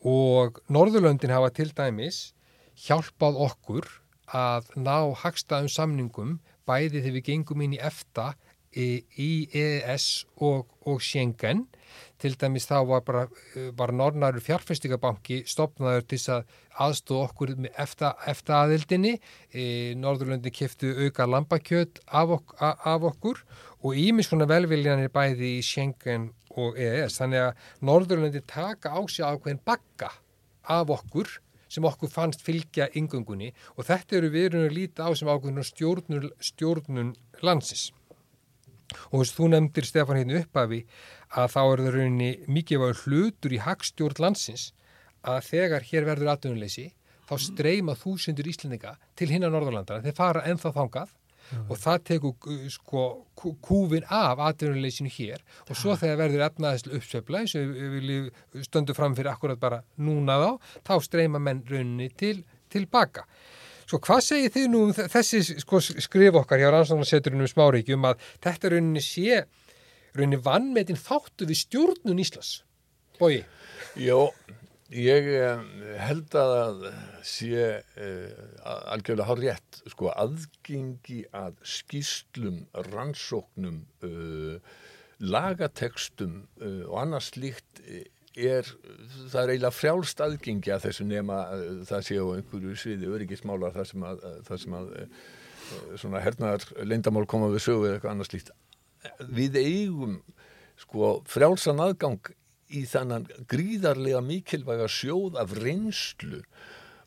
[0.05, 2.35] Og Norðurlöndin hafa til dæmis
[2.77, 3.89] hjálpað okkur
[4.38, 8.35] að ná hagstaðum samningum bæði þegar við gengum inn í EFTA,
[8.78, 11.65] í EES og, og Schengen.
[12.21, 13.23] Til dæmis þá var bara
[13.78, 16.55] var Norrnæru fjárfestingabanki stopnaður til að
[16.86, 23.41] aðstóða okkur með eftir aðildinni e, Norðurlöndin keftu auka lambakjöt af, ok af okkur
[23.82, 29.61] og ímiskona velviljanir bæði í Schengen og EES þannig að Norðurlöndin taka á sig ákveðin
[29.65, 30.11] bakka
[30.67, 31.38] af okkur
[31.69, 35.67] sem okkur fannst fylgja yngöngunni og þetta eru við erum að líta á sem ákveðin
[35.67, 37.15] stjórnun, stjórnun
[37.45, 37.91] landsins
[39.11, 40.81] og þess að þú nefndir Stefán hérna uppafi
[41.35, 44.71] að þá er það rauninni mikið var hlutur í hagstjórn landsins
[45.27, 46.89] að þegar hér verður atvinnuleysi
[47.27, 51.15] þá streyma þúsundur íslendinga til hinna Norðurlandana, þeir fara ennþá þangað
[51.47, 51.59] Já.
[51.63, 53.03] og það tekur uh, sko
[53.63, 58.95] kúfin af atvinnuleysinu hér og svo þegar verður efnaðislu uppsöfla eins og við viljum stöndu
[58.97, 60.49] fram fyrir akkurat bara núna þá,
[60.89, 62.41] þá streyma menn rauninni til,
[62.73, 63.23] tilbaka.
[63.88, 68.25] Svo hvað segir þið nú um þessi sko, skrif okkar hjá rannsóknarseturinn um smáríkjum að
[68.43, 69.45] þetta rauninni sé
[70.17, 72.49] rauninni vannmetinn þáttu við stjórnun Íslas?
[73.15, 73.45] Bói?
[73.97, 74.33] Jó,
[74.91, 75.63] ég eh,
[76.03, 76.83] held að
[77.25, 84.59] sé uh, algjörlega hár rétt, sko, aðgengi að skýslum, rannsóknum, uh,
[85.23, 87.79] lagatekstum og annars líkt
[88.38, 88.69] er,
[89.31, 93.75] það er eiginlega frjálst aðgengi að þessu nema uh, það sé á einhverju sviði öryggismálar
[93.75, 95.27] þar sem að, uh, þar sem að uh,
[95.99, 98.51] svona hernaðar lindamál koma við sögu eða eitthvað annars líkt.
[99.33, 100.17] Við eigum
[100.77, 102.31] sko frjálsan aðgang
[102.67, 106.41] í þannan gríðarlega mikilvæga sjóð af reynslu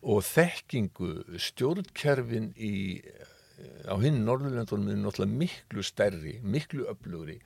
[0.00, 3.00] og þekkingu stjórnkerfin í,
[3.84, 7.36] á hinn Norðurlöndunum er náttúrulega miklu stærri, miklu öflugri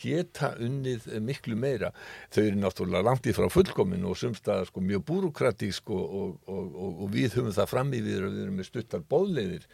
[0.00, 1.92] geta unnið miklu meira.
[2.34, 6.90] Þau eru náttúrulega langt í frá fullkomin og sumstað sko, mjög búrukratísk og, og, og,
[7.04, 9.70] og við höfum það fram í við og við erum með stuttar bóðleiðir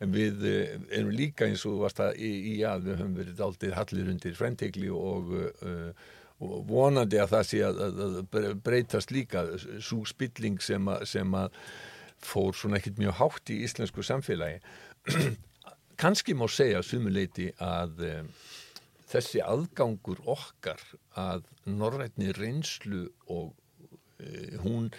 [0.00, 3.44] en við eh, erum líka eins og varst að í, í að við höfum verið
[3.44, 6.08] aldrei hallir undir frentegli og uh,
[6.40, 8.18] og vonandi að það sé að, að
[8.64, 9.44] breytast líka.
[9.84, 11.58] Svo spilling sem að, sem að
[12.24, 14.60] fór svona ekkert mjög hátt í íslensku samfélagi.
[16.00, 18.00] Kannski má segja sumuleiti að
[19.10, 20.82] þessi aðgangur okkar
[21.18, 23.52] að norrætni reynslu og
[24.22, 24.90] e, hún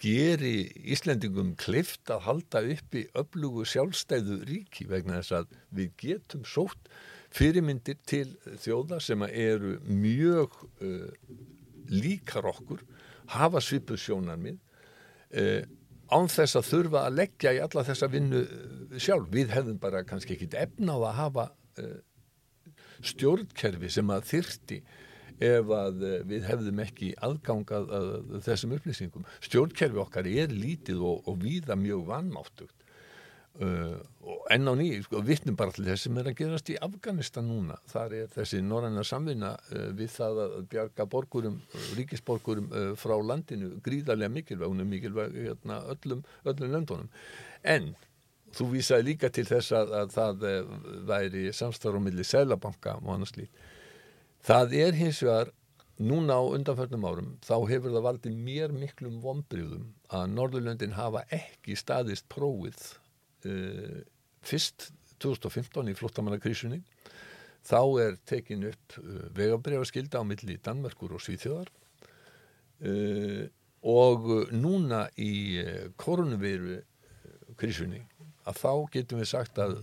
[0.00, 6.90] geri Íslendingum klift að halda uppi öflugu sjálfstæðu ríki vegna þess að við getum sótt
[7.34, 8.26] fyrirmyndir til
[8.62, 11.08] þjóða sem eru mjög uh,
[11.90, 12.84] líkar okkur,
[13.34, 14.60] hafa svipu sjónarmið
[15.40, 15.64] uh,
[16.14, 18.44] án þess að þurfa að leggja í alla þessa vinnu
[19.00, 19.30] sjálf.
[19.32, 21.46] Við hefðum bara kannski ekkit efna á að hafa
[21.82, 21.96] uh,
[23.02, 24.80] stjórnkerfi sem að þyrti
[25.42, 28.08] ef að eh, við hefðum ekki aðgangað að,
[28.46, 29.28] þessum upplýsingum.
[29.44, 32.80] Stjórnkerfi okkar er lítið og, og viða mjög vannmáttugt.
[33.54, 34.00] Uh,
[34.50, 37.76] enn á nýju, sko, vittnum bara til þess sem er að gerast í Afganistan núna
[37.86, 41.60] þar er þessi norræna samvinna uh, við það að bjarga borgurum
[41.94, 47.14] ríkisborgurum uh, frá landinu gríðarlega mikilvæg, hún er mikilvæg hérna, öllum, öllum löndunum
[47.62, 47.92] en
[48.54, 50.72] Þú vísaði líka til þess að, að það eh,
[51.08, 53.62] væri samstarf á milli Sælabanka og annars líkt.
[54.44, 55.50] Það er hins vegar,
[56.04, 61.76] núna á undanförnum árum, þá hefur það valdið mér miklum vonbriðum að Norðurlöndin hafa ekki
[61.78, 62.82] staðist prófið
[63.48, 64.02] uh,
[64.44, 64.90] fyrst
[65.22, 66.82] 2015 í flottamannakrísunni.
[67.64, 71.72] Þá er tekin upp uh, eh, vegabriðarskilda á milli Danmerkur og Svíþjóðar
[72.84, 73.44] uh,
[73.84, 75.62] og núna í
[76.00, 76.82] koronaviru
[77.60, 78.02] krísunni
[78.44, 79.76] að þá getum við sagt að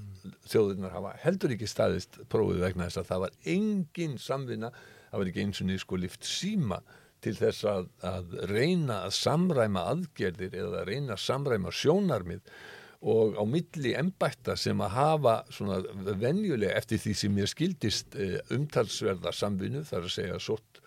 [0.51, 4.73] þjóðurnar hafa heldur ekki staðist prófið vegna þess að það var engin samvinna,
[5.11, 6.81] það var ekki eins og niður sko lift síma
[7.21, 12.53] til þess að, að reyna að samræma aðgerðir eða að reyna að samræma sjónarmið
[13.01, 15.79] og á milli embætta sem að hafa svona
[16.21, 20.81] venjulega eftir því sem ég skildist eh, umtalsverða samvinnu þar að segja sort,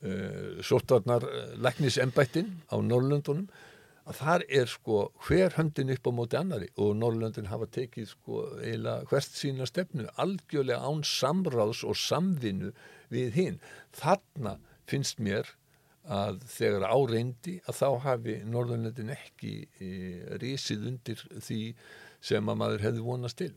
[0.00, 1.26] uh, sortvarnar
[1.60, 3.50] leknisembættin á Norrlöndunum
[4.16, 9.06] þar er sko hver höndin upp á móti annari og Norrlöndin hafa tekið sko eiginlega
[9.10, 12.72] hvert sína stefnu algjörlega án samráðs og samvinnu
[13.12, 13.58] við hinn.
[13.96, 14.58] Þarna
[14.90, 15.54] finnst mér
[16.10, 19.90] að þegar áreyndi að þá hafi Norrlöndin ekki e,
[20.42, 21.60] risið undir því
[22.20, 23.52] sem að maður hefði vonast til.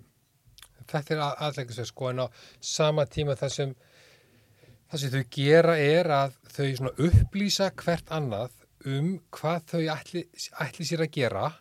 [0.83, 2.27] Þetta er aðleika svo sko en á
[2.59, 3.75] sama tíma það sem
[4.91, 8.59] það sem þau gera er að þau upplýsa hvert annað
[8.89, 10.25] um hvað þau ætli,
[10.63, 11.51] ætli sér að gera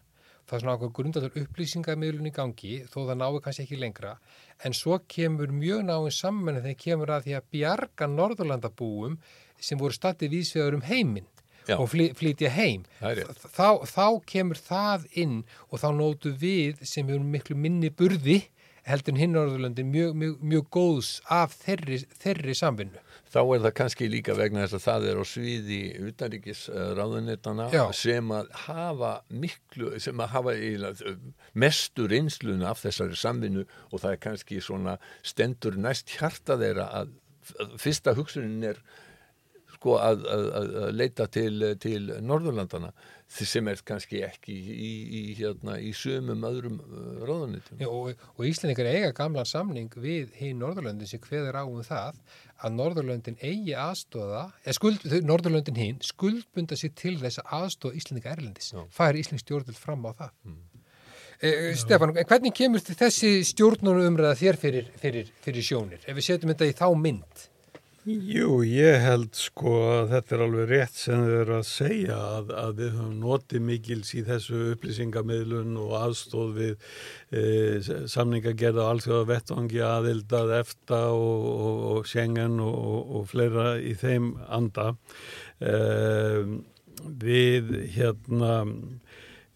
[0.53, 4.17] það er svona okkur grundaður upplýsingarmiðlun í gangi þó það náu kannski ekki lengra.
[4.61, 9.15] En svo kemur mjög náinn saman þegar kemur að því að bjarga Norðurlandabúum
[9.63, 11.29] sem voru statið vísvegar um heiminn
[11.65, 11.79] Já.
[11.79, 12.85] og fly, flytja heim.
[13.01, 15.39] Þá, þá kemur það inn
[15.71, 18.43] og þá nótu við sem hefur miklu minni burði
[18.89, 23.03] heldur hinn Norðurlandin mjög, mjög, mjög góðs af þeirri, þeirri samvinnu.
[23.33, 25.79] Þá er það kannski líka vegna þess að það er á sviði
[26.11, 30.57] utanríkisráðunetana sem að hafa miklu, sem að hafa
[31.65, 37.17] mestur einslun af þessari samvinnu og það er kannski svona stendur næst hjarta þeirra að
[37.81, 38.83] fyrsta hugsunin er
[39.83, 42.93] sko að, að, að leita til, til Norðurlandana
[43.33, 47.81] sem er kannski ekki í, í, hérna, í sömum öðrum uh, ráðunitum.
[47.89, 52.21] Og, og Íslandingar eiga gamlan samning við hinn Norðurlöndin sem hveður á um það
[52.63, 58.37] að Norðurlöndin eigi aðstóða, eða skuld, Norðurlöndin hinn skuldbunda sér til þess að aðstóða Íslandinga
[58.37, 58.75] Erlendis.
[58.93, 60.37] Færi Íslands stjórnvöld fram á það.
[60.47, 60.61] Mm.
[61.43, 66.05] E, Stefán, hvernig kemur þessi stjórnunum umræða þér fyrir, fyrir, fyrir sjónir?
[66.07, 67.49] Ef við setjum þetta í þá mynd?
[68.03, 72.49] Jú, ég held sko að þetta er alveg rétt sem þau eru að segja að,
[72.59, 76.73] að við höfum notið mikils í þessu upplýsingamidlun og aðstóð við
[77.31, 77.45] e,
[78.11, 84.97] samningagerða alþjóða vettvangi aðildað efta og, og, og Schengen og, og fleira í þeim anda.
[85.63, 85.79] E,
[87.23, 88.57] við hérna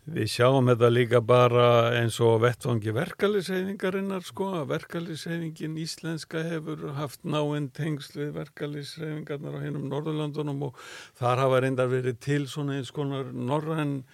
[0.07, 7.67] Við sjáum þetta líka bara eins og vettvangi verkalisreifingarinnar sko, verkalisreifingin íslenska hefur haft náinn
[7.75, 10.79] tengsl við verkalisreifingarnar á hinnum Norðurlandunum og
[11.19, 14.05] þar hafa reyndar verið til svona eins konar norræn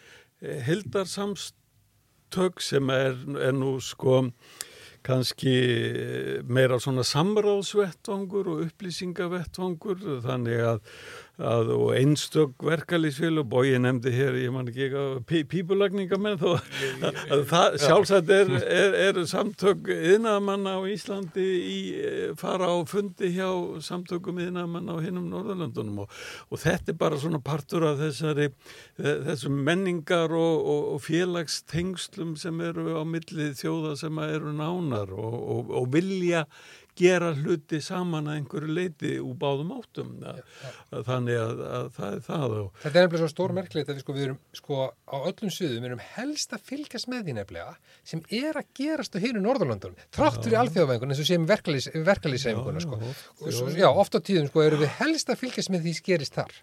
[0.40, 4.22] hildarsamstök sem er, er nú sko
[5.04, 5.52] kannski
[6.48, 10.80] meira svona samráðsvettvangur og upplýsingavettvangur þannig að
[11.40, 16.58] að, og einstök verkalýsfél og bói nefndi hér, ég man ekki ekki pípulagningamenn þó.
[17.32, 21.78] Að það sjálfsagt er, er, er samtök yðnaðamanna á Íslandi í
[22.40, 23.48] fara á fundi hjá
[23.84, 26.18] samtökum yðnaðamanna á hinnum Norðurlandunum og,
[26.50, 28.50] og þetta er bara svona partur af þessari
[29.00, 35.88] þessum menningar og, og, og félagstengslum sem eru á millið þjóða sem eru nánar og
[35.92, 36.46] vilja
[36.98, 41.00] gera hluti saman að einhverju leiti úr báðum áttum ja, ja.
[41.06, 42.66] þannig að, að það er það og...
[42.82, 45.78] Þetta er nefnilega svo stór merkleit að við, sko, við erum sko á öllum suðum,
[45.78, 47.74] við erum helst að fylgjast með því nefnilega
[48.12, 53.00] sem er að gerast á hínu Norðurlandunum, trátt fyrir alþjóðavengun eins og séum verkalýsreifinguna sko.
[53.72, 56.56] já, ofta á tíðum sko erum við helst að fylgjast með því sem gerist þar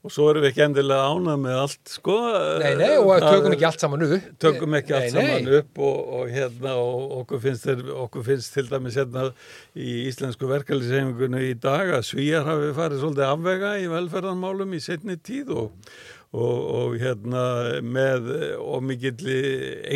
[0.00, 2.14] Og svo erum við ekki endilega ánað með allt, sko.
[2.62, 4.28] Nei, nei, og það, tökum ekki allt saman upp.
[4.40, 5.58] Tökum ekki allt nei, saman nei.
[5.58, 9.26] upp og, og hérna, og okkur finnst, þeir, okkur finnst til dæmis hérna
[9.76, 15.18] í íslensku verkefliðshefingunni í dag að svíjar hafi farið svolítið afvega í velferðanmálum í setni
[15.20, 15.92] tíð og,
[16.32, 17.44] og, og hérna
[17.84, 19.38] með ómikilli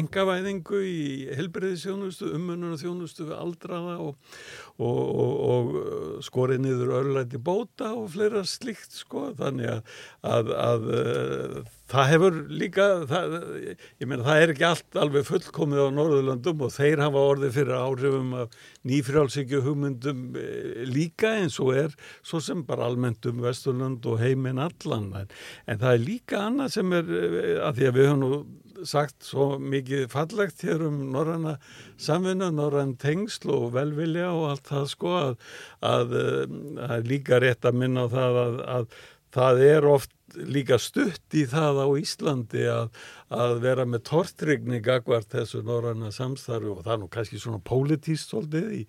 [0.03, 1.05] engavæðingu í
[1.39, 4.37] helbriðisjónustu, umönun og þjónustu við aldraða og
[4.83, 9.93] og, og, og skorið niður örlæti bóta og fleira slikt sko þannig að,
[10.27, 11.59] að, að uh,
[11.93, 13.37] það hefur líka það,
[14.03, 17.77] ég meina það er ekki allt alveg fullkomið á Norðurlandum og þeir hafa orðið fyrir
[17.79, 18.59] áhrifum af
[18.89, 21.95] nýfrjálsíkju hugmyndum eh, líka eins og er
[22.25, 26.99] svo sem bara almennt um Vesturland og heiminn allan en það er líka annað sem
[26.99, 28.43] er eh, að því að við höfum nú
[28.89, 31.57] sagt svo mikið fallegt hér um norranna
[32.01, 35.35] samvinna, norrann tengsl og velvilja og allt það sko að,
[35.85, 36.17] að,
[36.79, 38.89] að eh, líka rétt að minna á það að, að
[39.35, 42.87] það er oft líka stutt í það á Íslandi að,
[43.35, 48.33] að vera með tortrygni gagvart þessu norranna samstarfi og það er nú kannski svona pólitíst
[48.33, 48.81] svolítið í,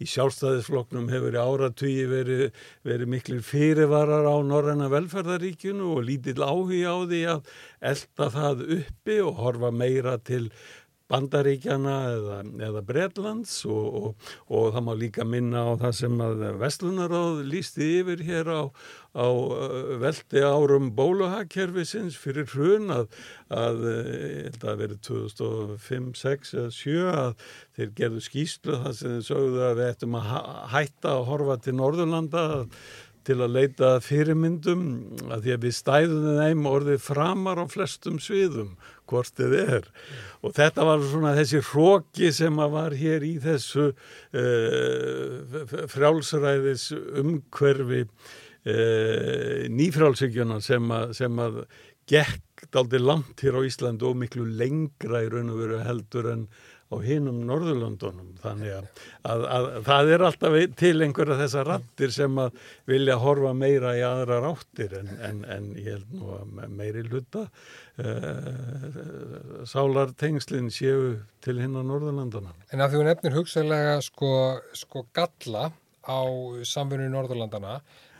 [0.00, 2.44] í sjálfstæðisfloknum hefur í áratvíi verið,
[2.86, 7.52] verið miklu fyrirvarar á norranna velferðaríkjunu og lítill áhuga á því að
[7.92, 10.46] elda það uppi og horfa meira til
[11.12, 16.44] Bandaríkjana eða, eða Breitlands og, og, og það má líka minna á það sem að
[16.62, 18.62] Vestlunaráð lísti yfir hér á,
[19.12, 19.28] á
[20.00, 23.06] veldi árum bóluhagkerfisins fyrir hrun að,
[23.52, 23.84] að
[24.62, 29.80] það verið 2005, 6 eða 7 að þeir gerðu skýslu það sem þeir sögðu að
[29.82, 30.30] við ættum að
[30.72, 32.46] hætta að horfa til Norðurlanda
[33.24, 34.82] til að leita fyrirmyndum
[35.32, 38.74] að því að við stæðum þeim orðið framar á flestum sviðum
[39.10, 39.88] hvort þið er.
[40.44, 45.58] Og þetta var svona þessi hróki sem að var hér í þessu uh,
[45.92, 46.90] frjálsræðis
[47.22, 51.64] umhverfi uh, nýfrjálsíkjuna sem sem að
[52.10, 56.46] gekk daldi langt hér á Íslandu og miklu lengra í raun og veru heldur en
[56.94, 58.84] á hinum Norðurlöndunum þannig að,
[59.26, 62.50] að, að það er alltaf til einhverja þessar rattir sem að
[62.90, 66.44] vilja horfa meira í aðra ráttir en, en, en ég held nú að
[66.78, 67.50] meiri hluta uh,
[69.68, 71.00] sálartengslinn séu
[71.44, 72.54] til hinn á Norðurlöndunum.
[72.72, 74.32] En að þú nefnir hugsaðlega sko,
[74.76, 75.64] sko galla
[76.04, 76.20] á
[76.68, 77.74] samfunni í Norðurlandana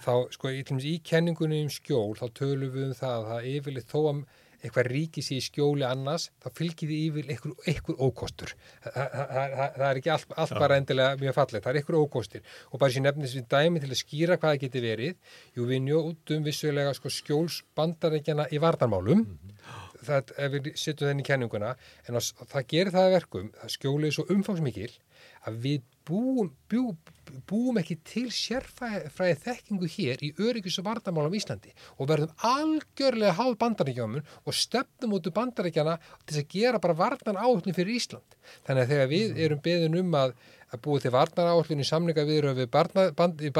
[0.04, 4.00] þá sko í kenningunni um skjól þá tölum við um það að það yfirleitt þó
[4.10, 4.18] að
[4.64, 8.54] eitthvað ríkis í skjóli annars þá fylgir því yfir einhver, einhver ókostur.
[8.84, 11.98] Það, það, það, það er ekki allt, allt bara endilega mjög fallið, það er einhver
[12.00, 12.44] ókostir.
[12.70, 15.32] Og bara sér nefnist við dæmi til að skýra hvað það geti verið.
[15.54, 20.04] Jú við njóðum vissulega sko, skjólsbandarækjana í vardarmálum mm -hmm.
[20.08, 21.74] það ef við setjum þenni kenninguna.
[22.08, 24.92] En það gerir það verkum það skjólið svo umfangsmikil
[25.44, 26.82] að við búum, bú,
[27.48, 33.36] búum ekki til sérfræði þekkingu hér í öryggis og vartamálum í Íslandi og verðum algjörlega
[33.38, 35.96] háð bandaríkjámun og stefnum út úr bandaríkjana
[36.26, 38.36] til að gera bara vartan áhullin fyrir Ísland.
[38.66, 39.40] Þannig að þegar við mm.
[39.46, 40.36] erum beðin um að,
[40.70, 43.54] að búið til vartan áhullin í samlinga við erum við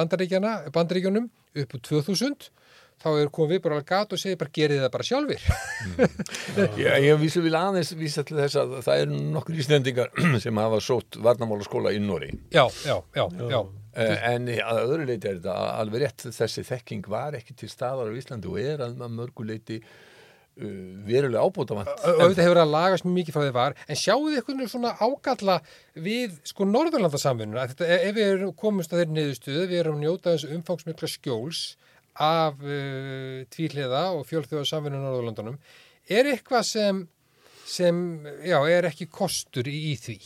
[0.77, 1.31] bandaríkjanum
[1.65, 2.51] upp úr 2000
[3.03, 5.47] þá er komið við bara alveg gat og segir bara gerið það bara sjálfur
[5.91, 6.77] mm.
[6.81, 10.13] Já, ég vísu vil aðeins vísa til þess að það eru nokkur íslendingar
[10.45, 13.61] sem hafa sótt varnamála skóla í Nóri Já, já, já, já.
[13.95, 18.11] Eh, en að öðru leiti er þetta alveg rétt þessi þekking var ekki til staðar
[18.11, 20.65] á Íslandi og er að mörgu leiti uh,
[21.07, 23.77] verulega ábútafant Þetta hefur að lagast mjög mikið frá því var.
[23.87, 25.61] En sjáu þið eitthvað svona ágalla
[25.95, 31.63] við sko Norðurlandasamfununa ef við komumst að þeirri niðurstuðu við erum njótað þessu umfangsmikla skjóls
[32.15, 35.59] af uh, tvíliða og fjölþjóða samfunnu Norðurlandunum
[36.13, 37.05] er eitthvað sem
[37.65, 38.01] sem
[38.45, 40.19] já, er ekki kostur í, í því.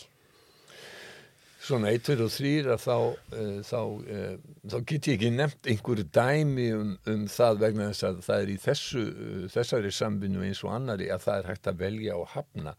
[1.69, 5.69] Svona 1, 2 og 3 að þá, uh, þá, uh, þá get ég ekki nefnt
[5.69, 10.47] einhverju dæmi um, um það vegna þess að það er í þessu, uh, þessari samvinnu
[10.47, 12.75] eins og annari að það er hægt að velja og hafna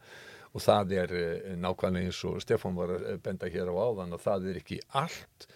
[0.50, 1.12] og það er
[1.62, 5.46] nákvæmlega eins og Stefán var að benda hér á áðan að það er ekki allt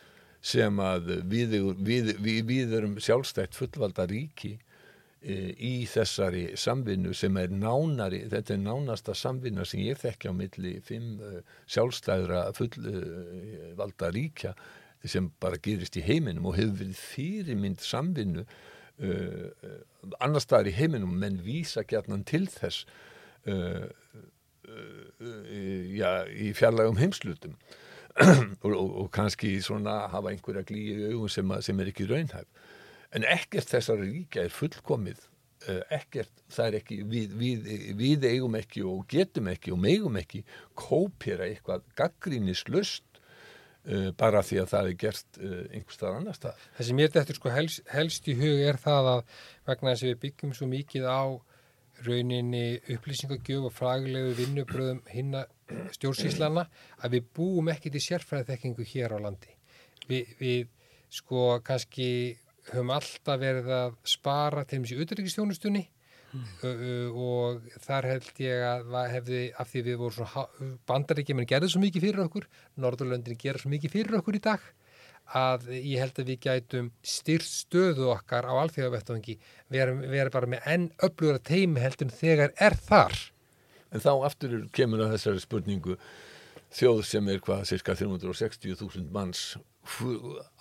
[0.45, 4.59] sem að við, við, við, við erum sjálfstætt fullvalda ríki
[5.25, 10.35] E, í þessari samvinnu sem er nánari, þetta er nánasta samvinna sem ég þekki á
[10.37, 14.53] milli fimm uh, sjálfstæðra fullvalda ríkja
[15.09, 19.49] sem bara gerist í heiminum og hefur verið fyrirmynd samvinnu uh,
[20.19, 22.85] annar staðar í heiminum menn vísa gætnan til þess
[24.65, 27.57] já, í fjarlægum heimslutum
[28.65, 32.75] og, og, kannski svona hafa einhverja glíi í augum sem, sem er ekki raunhæf
[33.15, 35.25] en ekkert þessari ríkja er fullkomið
[35.71, 40.21] eh, ekkert, það er ekki við, við, við eigum ekki og getum ekki og megum
[40.21, 40.45] ekki
[40.79, 46.63] kópera eitthvað gaggrínislust uh, bara því að það er gert uh, einhver stað annar stað.
[46.79, 49.25] Það sem ég þetta sko helst, helst í hug er það að
[49.69, 51.23] vegna þess að við byggjum svo mikið á
[52.05, 55.45] rauninni upplýsingagjöf og fraglegu vinnubröðum hinna
[55.97, 56.67] stjórnsíslana
[57.01, 59.53] að við búum ekki til sérfræðiþekkingu hér á landi.
[60.09, 60.69] Vi, við
[61.15, 62.09] sko kannski
[62.71, 65.83] höfum alltaf verið að spara til þessi utryggjastjónustunni
[66.35, 66.47] mm.
[67.13, 71.83] og þar held ég að hefði, af því við vorum svona bandaríkjum en gerði svo
[71.85, 72.49] mikið fyrir okkur
[72.81, 74.65] Norðurlöndin gerði svo mikið fyrir okkur í dag
[75.35, 79.39] að ég held að við gætum styrt stöðu okkar á alþjóðavettangi
[79.73, 83.17] við erum bara með enn öflugra teimi heldur þegar er þar
[83.95, 85.97] En þá aftur kemur að þessari spurningu.
[86.75, 89.55] Þjóð sem er hvað cirka 360.000 manns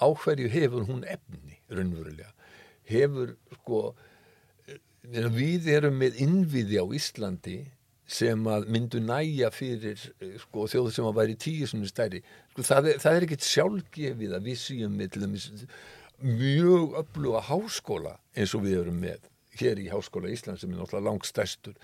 [0.03, 2.29] áhverju hefur hún efni raunverulega?
[2.85, 3.79] Hefur sko
[4.67, 7.57] eh, við erum með innviði á Íslandi
[8.13, 12.21] sem að myndu næja fyrir eh, sko, þjóðu sem að væri tíu svona stærri.
[12.51, 15.17] Sko, það, er, er ekkit sjálfgefið að við síum með
[16.23, 19.25] mjög öfluga háskóla eins og við erum með
[19.59, 21.75] hér í Háskóla Ísland sem er náttúrulega langt stærstur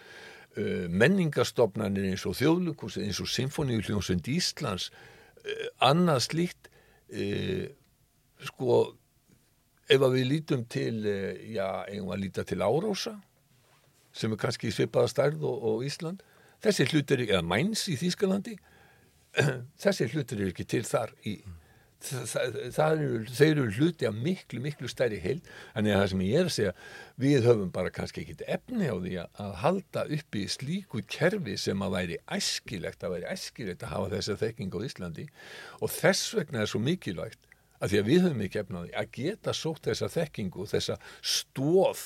[0.57, 6.71] uh, menningarstofnanir eins og þjóðlukus eins og Sinfoníuljónsund Íslands uh, annað slíkt
[7.13, 7.67] uh,
[8.49, 8.79] sko
[9.89, 11.01] ef að við lítum til,
[11.49, 13.15] já, eigum að líta til Árósa
[14.13, 16.21] sem er kannski svipaða stærð og, og Ísland.
[16.61, 18.53] Þessi hlutur, eða Mainz í Þýskalandi
[19.83, 21.39] þessi hlutur er ekki til þar í
[22.03, 25.39] það, það eru, þeir eru hluti af miklu, miklu stærri heil
[25.75, 26.73] en það sem ég er að segja,
[27.19, 31.83] við höfum bara kannski ekki efni á því að halda upp í slíku kerfi sem
[31.85, 35.27] að væri æskilegt, að væri æskilegt að hafa þessa þekking á Íslandi.
[35.83, 39.55] Og þess vegna er svo mikilvægt að því að við höfum ekki efnaði að geta
[39.55, 42.05] sótt þessa þekkingu, þessa stóð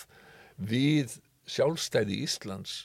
[0.58, 1.18] við
[1.50, 2.84] sjálfstæði Íslands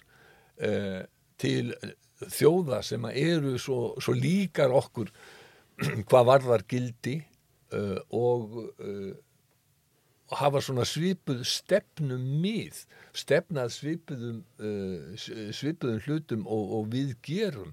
[0.65, 1.03] uh,
[1.39, 1.75] til
[2.19, 5.13] þjóða sem eru svo, svo líkar okkur
[6.11, 7.17] hvað varðar gildi
[7.75, 9.15] uh, og uh,
[10.39, 12.83] hafa svona svipuð stefnum mið,
[13.17, 14.43] stefnað svipuðum,
[15.57, 17.73] svipuðum hlutum og, og við gerum.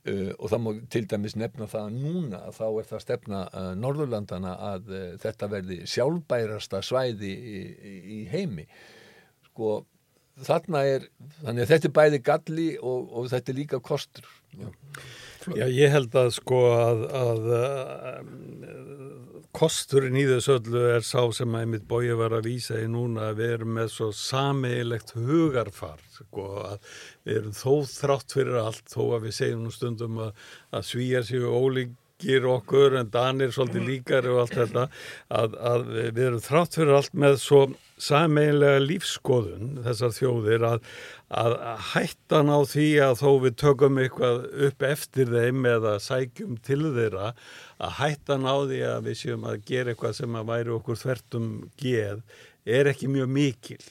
[0.00, 3.66] Uh, og það má til dæmis nefna það núna að þá er það stefna uh,
[3.76, 7.58] Norðurlandana að uh, þetta verði sjálfbærasta svæði í,
[8.00, 8.64] í heimi.
[9.50, 9.82] Sko
[10.40, 11.04] þarna er
[11.42, 14.30] þannig að þetta er bæði galli og, og þetta er líka kostur.
[14.56, 14.70] Já,
[15.56, 17.46] Já ég held að sko að, að
[19.56, 23.30] kosturinn í þessu öllu er sá sem að mitt bói var að vísa í núna
[23.30, 26.92] að við erum með svo sameilegt hugarfar sko, að
[27.26, 31.26] við erum þó þrátt fyrir allt þó að við segjum nú stundum að, að svíjar
[31.26, 31.50] séu
[32.20, 34.88] ólíkir okkur en danir svolítið líkar og allt þetta
[35.28, 37.60] að, að við erum þrátt fyrir allt með svo
[38.00, 40.82] sameilega lífskoðun þessar þjóðir að,
[41.28, 41.56] að
[41.92, 47.32] hættan á því að þó við tökum eitthvað upp eftir þeim eða sækjum til þeirra
[47.80, 51.48] að hættan á því að við séum að gera eitthvað sem að væri okkur þvertum
[51.80, 52.22] geð
[52.64, 53.82] er ekki mjög mikil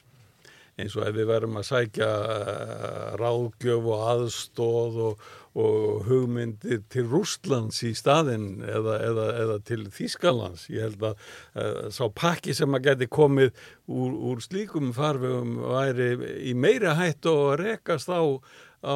[0.79, 5.27] eins og ef við verum að sækja eh, ráðgjöf og aðstóð og,
[5.59, 10.67] og hugmyndir til Rústlands í staðin eða, eða, eða til Þískalands.
[10.71, 11.17] Ég held að
[11.57, 13.51] uh, sá pakki sem að geti komið
[13.89, 16.11] úr, úr slíkum farvegum væri
[16.51, 18.23] í meira hætt og rekast á
[18.79, 18.95] á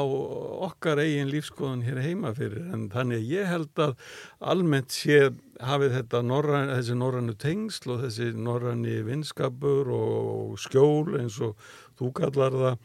[0.68, 3.96] okkar eigin lífskoðun hér heima fyrir en þannig að ég held að
[4.40, 5.18] almennt sé
[5.64, 11.60] hafið þetta norran, þessi norrannu tengsl og þessi norranni vinskapur og skjól eins og
[12.00, 12.78] þú kallar það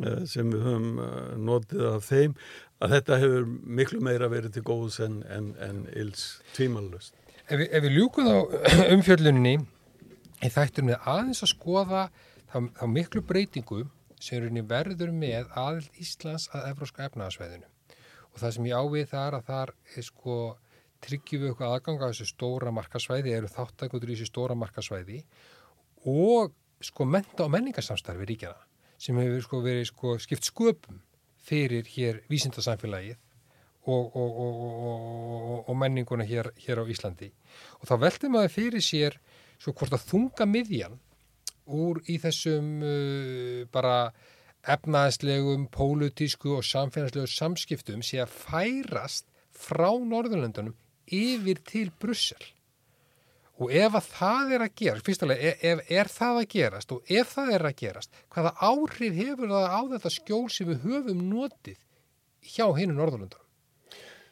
[0.00, 2.38] eh, sem við höfum eh, notið af þeim
[2.78, 3.46] að þetta hefur
[3.80, 6.24] miklu meira verið til góðs en, en, en ils
[6.56, 7.12] tvímanlust.
[7.48, 8.38] Ef, ef við ljúkum á
[8.94, 12.08] umfjörlunni í þættum við aðeins að skoða
[12.48, 13.84] þá, þá miklu breytingu
[14.20, 17.68] sem rauninni verður með aðild Íslands að Evróska efnaðarsvæðinu
[18.28, 19.74] og það sem ég ávið þar að þar
[20.08, 20.38] sko
[21.04, 25.20] tryggjum við eitthvað aðgang á þessu stóra markasvæði, eru þáttakundur í þessu stóra markasvæði
[26.10, 28.66] og sko menta og menningarsamstarfi ríkjana
[28.98, 31.00] sem hefur sko verið sko skipt sköpum
[31.48, 33.16] fyrir hér vísindarsamfélagið
[33.88, 37.30] og, og, og, og menninguna hér, hér á Íslandi.
[37.80, 39.16] Og þá veltum maður fyrir sér
[39.58, 40.98] svo hvort að þunga miðjan
[41.68, 44.10] úr í þessum uh, bara
[44.68, 50.76] efnaðslegum, pólutísku og samfélagslegu samskiptum sé að færast frá Norðurlöndunum
[51.08, 52.42] yfir til Brussel
[53.58, 57.10] og ef að það er að gerast, fyrstulega, ef, ef er það að gerast og
[57.10, 61.24] ef það er að gerast, hvaða áhrif hefur það á þetta skjól sem við höfum
[61.32, 61.78] notið
[62.54, 63.44] hjá hinu Norðurlöndunum?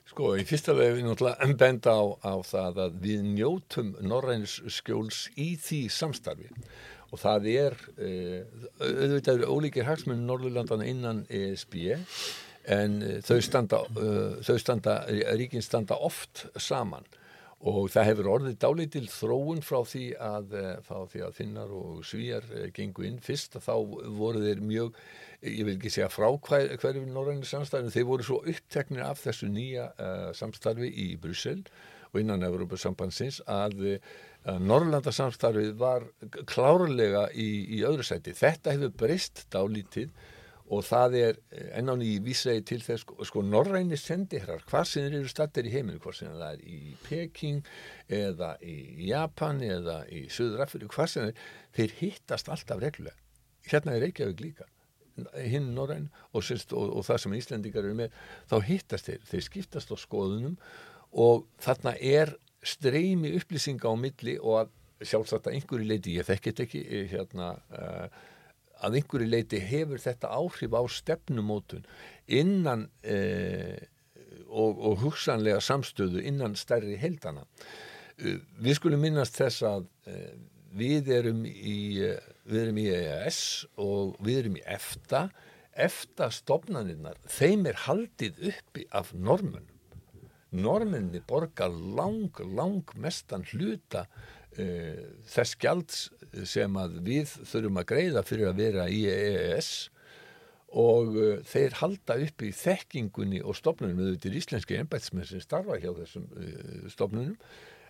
[0.07, 5.25] Sko, í fyrsta vegi við náttúrulega benda á, á það að við njótum Norræns skjóls
[5.35, 6.53] í því samstarfi
[7.13, 8.41] og það er, eh,
[8.81, 11.77] auðvitað eru ólíkir hagsmunni Norðurlandana innan ESB
[12.67, 14.99] en eh, þau standa, uh, þau standa,
[15.39, 17.07] ríkin standa oft saman.
[17.67, 20.53] Og það hefur orðið dálítil þróun frá því að,
[20.85, 22.45] frá því að finnar og svíjar
[22.77, 23.57] gengu inn fyrst.
[23.65, 23.73] Þá
[24.19, 24.99] voru þeir mjög,
[25.41, 29.49] ég vil ekki segja frá hver, hverjum norrænir samstarfinu, þeir voru svo uppteknir af þessu
[29.51, 31.65] nýja uh, samstarfi í Brussel
[32.13, 36.07] og innan Európa-sambandsins að, að Norrlandarsamstarfið var
[36.47, 37.49] klárlega í,
[37.79, 38.35] í öðru sæti.
[38.37, 40.13] Þetta hefur breyst dálítið
[40.73, 41.37] og það er
[41.79, 46.01] ennáni í vísæði til þess sko, sko norræni sendiherrar hvað sem eru stattir í heiminu
[46.03, 47.69] hvað sem það er í Peking
[48.11, 51.45] eða í Japan eða í Suðrafri hvað sem þeir,
[51.79, 54.67] þeir hittast alltaf reglulega hérna er Reykjavík líka
[55.47, 58.19] hinn norræn og, og, og það sem Íslandingar eru með
[58.51, 60.59] þá hittast þeir, þeir skiptast á skoðunum
[61.17, 62.35] og þarna er
[62.65, 64.73] streymi upplýsinga á milli og að
[65.05, 68.07] sjálfsagt að einhverju leiti, ég þekkit ekki hérna uh,
[68.85, 71.85] að einhverju leiti hefur þetta áhrif á stefnumótun
[72.27, 73.79] innan eh,
[74.47, 77.47] og, og hugsanlega samstöðu innan stærri heldana.
[78.21, 80.35] Uh, við skulum minnast þess að eh,
[80.77, 81.79] við erum í,
[82.45, 83.41] við erum í EAS
[83.81, 85.29] og við erum í EFTA.
[85.87, 89.76] EFTA stopnaninnar, þeim er haldið uppi af normunum.
[90.57, 96.07] Normunni borgar lang, lang mestan hluta uh, þess gjalds
[96.49, 99.71] sem að við þurfum að greiða fyrir að vera í EES
[100.77, 105.45] og uh, þeir halda upp í þekkingunni og stopnunum við þetta er íslenski ennbætsmenn sem
[105.45, 107.37] starfa hjá þessum uh, stopnunum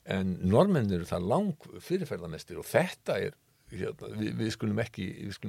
[0.06, 3.38] en normennir eru það lang fyrirferðamestir og þetta er
[3.72, 5.06] hérna, við, við skulum ekki,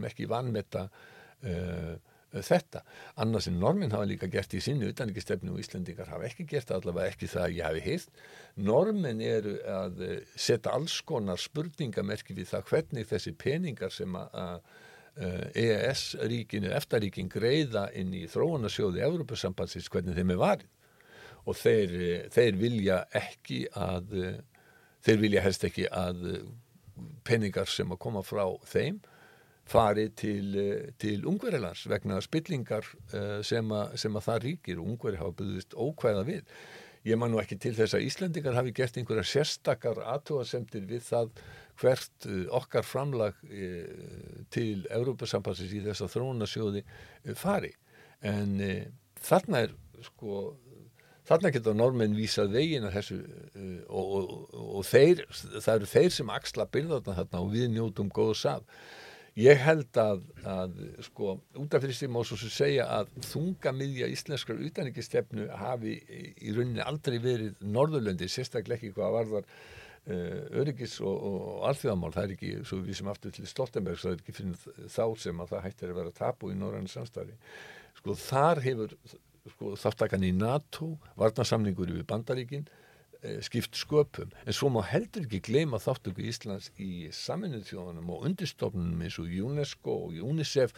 [0.09, 1.97] ekki vanmetta uh,
[2.33, 2.83] þetta.
[3.23, 7.13] Annars en normin hafa líka gert í sinni utanrikistefnu og Íslandingar hafa ekki gert allavega
[7.13, 8.21] ekki það að ég hafi heilt.
[8.67, 14.61] Normin eru að eh, setja alls konar spurningamerki við það hvernig þessi peningar sem að
[15.17, 22.59] EES-ríkinu, EFTA-ríkin greiða inn í þróunarsjóði Európa-sambandsins hvernig þeim er varið og þeir, eh, þeir
[22.61, 24.13] vilja ekki að
[25.07, 26.23] þeir vilja helst ekki að
[27.27, 28.99] peningar sem að koma frá þeim
[29.67, 34.91] farið til, eh, til ungverilands vegna spillingar uh, sem, a, sem að það ríkir og
[34.93, 36.43] ungveri hafa byggðist ókvæða við.
[37.07, 41.33] Ég man nú ekki til þess að Íslandingar hafi gert einhverja sérstakar aðtúasemtir við það
[41.81, 46.85] hvert uh, okkar framlag uh, til Európa-sambansins í þessa þróunasjóði
[47.35, 47.73] fari.
[48.25, 48.55] En
[49.21, 49.75] þarna er
[50.07, 50.55] sko
[51.27, 53.15] Þarna getur normenn vísað veginn að þessu
[53.91, 54.29] og, og,
[54.79, 55.25] og þeir,
[55.57, 58.85] það eru þeir sem axla byrðarna þarna og við njótum góðu saf.
[59.37, 64.63] Ég held að, að sko, út af því sem má svo segja að þungamiðja íslenskar
[64.65, 65.93] utanrikistefnu hafi
[66.41, 72.11] í rauninni aldrei verið Norðurlöndi, sérstaklega ekki hvað varðar uh, öryggis og, og alþjóðamál.
[72.15, 75.45] Það er ekki, svo við sem aftur til Stoltenberg, það er ekki fyrir þá sem
[75.45, 77.37] að það hættir að vera tapu í norðan samstarfi.
[78.01, 78.97] Sko þar hefur
[79.53, 82.65] sko, þáttakann í NATO, varnarsamningur yfir Bandaríkinn,
[83.41, 84.31] skipt sköpum.
[84.45, 89.33] En svo má heldur ekki gleyma þáttöku Íslands í saminuð þjóðanum og undirstofnunum eins og
[89.47, 90.75] UNESCO og UNICEF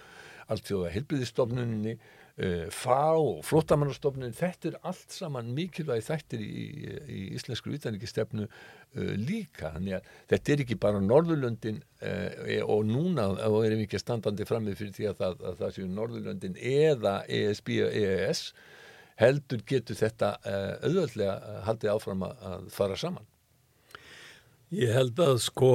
[0.49, 6.63] allt þjóða helbriðistofnunni uh, FA og flottamannastofnunni þetta er allt saman mikilvægi þættir í,
[7.05, 9.73] í íslensku utanrikistefnu uh, líka.
[9.75, 14.49] Þannig að þetta er ekki bara Norðurlöndin uh, og núna og erum við ekki standandi
[14.49, 18.45] framið fyrir því að það, að það séu Norðurlöndin eða ESB og EES
[19.19, 23.27] heldur getur þetta uh, auðvöldlega haldið áfram að, fara saman.
[24.69, 25.69] Ég held að sko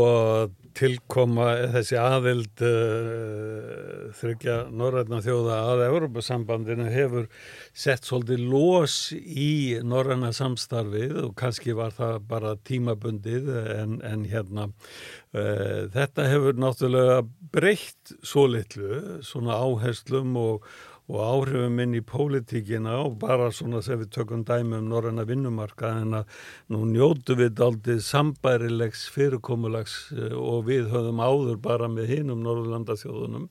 [0.78, 7.26] tilkoma þessi aðild uh, þryggja norræna þjóða að Európa-sambandinu hefur
[7.74, 13.50] sett svolítið los í norræna samstarfið og kannski var það bara tímabundið
[13.80, 17.20] en, en hérna uh, þetta hefur náttúrulega
[17.54, 20.70] breytt svo litlu, svona áherslum og
[21.12, 25.90] og áhrifum inn í pólitíkina og bara svona sem við tökum dæmi um norræna vinnumarka
[26.00, 26.38] en að
[26.72, 33.50] nú njótu við aldrei sambærilegs fyrirkomulags eh, og við höfum áður bara með hinum Norðurlandaþjóðunum.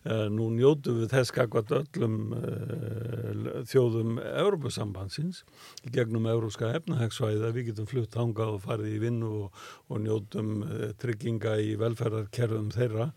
[0.33, 5.43] nú njótu við þess kakvat öllum uh, þjóðum Európusambansins
[5.85, 7.51] í gegnum európska efnahegsvæða.
[7.53, 9.61] Við getum flutt hangað og farið í vinnu og,
[9.93, 13.11] og njótum uh, trygginga í velferðarkerfum þeirra.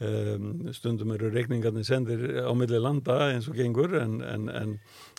[0.00, 4.78] Um, stundum eru reikningarnir sendir á milli landa eins og gengur en, en, en,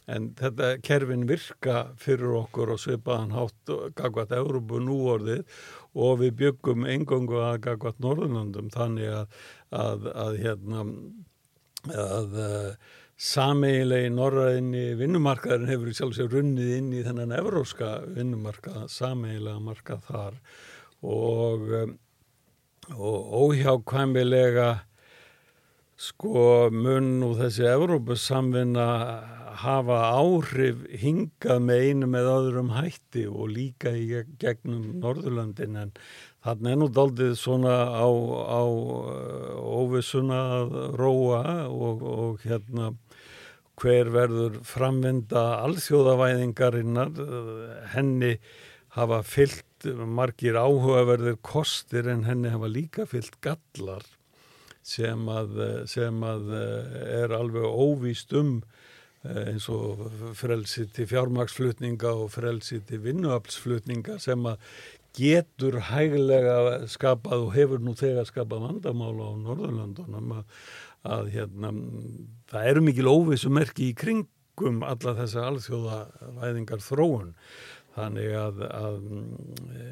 [0.10, 5.44] en þetta kerfin virka fyrir okkur og svipaðan hátt kakvat Európu núorðið
[5.94, 9.41] og við byggum engungu að kakvat Norðurlandum þannig að
[9.72, 10.86] að, að hérna
[11.91, 12.91] að uh,
[13.22, 20.40] sameigilegi norraðinni vinnumarkaðurinn hefur sjálfsögur runnið inn í þennan evróska vinnumarkað, sameigilega markað þar.
[21.02, 21.94] Og, um,
[22.98, 24.69] og óhjákvæmilega
[26.02, 28.88] sko mun og þessi Evrópussamvinna
[29.61, 35.95] hafa áhrif hingað með einu með öðrum hætti og líka í gegnum Norðurlandin en
[36.41, 42.95] Þannig er nú daldið svona á, á uh, óvissuna að róa og, og hérna
[43.82, 47.14] hver verður framvinda alþjóðavæðingarinnar,
[47.94, 48.36] henni
[48.98, 54.06] hafa fyllt margir áhugaverðir kostir en henni hafa líka fyllt gallar
[54.82, 55.61] sem að,
[55.94, 58.80] sem að uh, er alveg óvíst um uh,
[59.22, 60.07] eins og
[60.38, 64.64] frelsi til fjármaksflutninga og frelsi til vinnuaflsflutninga sem að
[65.18, 70.45] getur hæglega skapað og hefur nú þegar skapað vandamála á Norðurlandunum að,
[71.03, 71.73] að hérna,
[72.52, 77.35] það eru mikil óvissumerki í kringum alla þessa alþjóðavæðingar þróun
[77.91, 78.98] þannig að, að
[79.76, 79.85] e,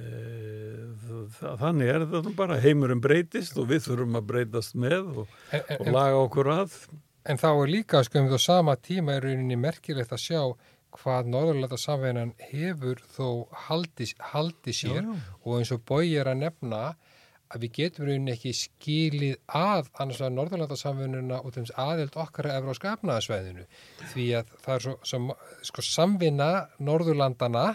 [1.60, 5.38] þannig er þetta bara heimurum breytist og við þurfum að breytast með og,
[5.76, 6.80] og laga okkur að
[7.28, 10.42] En þá er líka, sko, um þú sama tíma er rauninni merkilegt að sjá
[10.96, 13.28] hvað Norðurlanda samveinan hefur þó
[13.68, 15.34] haldi, haldi sér já, já.
[15.44, 16.82] og eins og bói er að nefna
[17.50, 22.50] að við getum rauninni ekki skilið að annars að Norðurlanda samveinuna og þeim aðeld okkar
[22.50, 23.66] að Evróska efnaðasvæðinu
[24.14, 25.38] því að það er svo, svo
[25.70, 26.50] sko, samvinna
[26.86, 27.68] Norðurlandana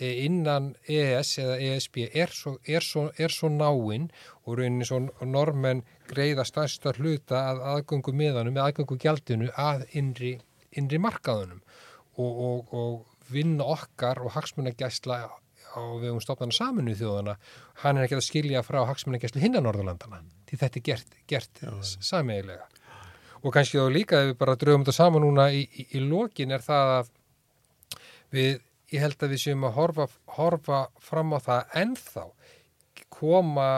[0.00, 4.10] innan EES eða ESB er svo, er svo, er svo náinn
[4.44, 10.36] og rauninni svo normenn greiða stærsta hluta að aðgöngu miðanum, aðgöngu gjaldinu að innri,
[10.76, 11.62] innri markaðunum
[12.16, 15.18] og, og, og vinna okkar og hagsmunagæsla
[15.76, 17.36] á við um stofnana saminu þjóðana
[17.82, 21.62] hann er ekki að skilja frá hagsmunagæslu hinnan Norðurlandana því þetta er gert, gert
[22.00, 22.68] sameigilega
[23.42, 26.54] og kannski þá líka ef við bara draugum þetta saman núna í, í, í lokin
[26.56, 27.10] er það að
[28.36, 28.56] við,
[28.94, 32.26] ég held að við séum að horfa, horfa fram á það ennþá
[33.12, 33.70] koma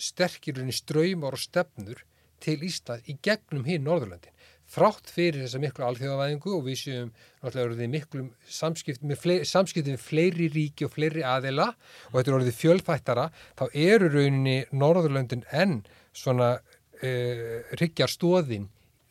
[0.00, 2.02] sterkirinn í ströymar og stefnur
[2.44, 4.34] til Ísland í gegnum hinn Norðurlandin
[4.74, 7.10] þrátt fyrir þessa miklu alþjóðavæðingu og við séum
[7.42, 11.68] náttúrulega orðið miklu samskipti með fleiri, samskipti með fleiri ríki og fleiri aðila
[12.10, 13.26] og þetta er orðið fjölþættara
[13.58, 15.82] þá eru rauninni Norðurlöndin enn
[16.16, 18.70] svona uh, ryggjar stóðin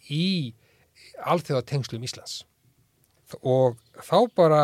[0.09, 0.53] í
[1.23, 2.41] alþjóðatengslum Íslands.
[3.39, 4.63] Og þá bara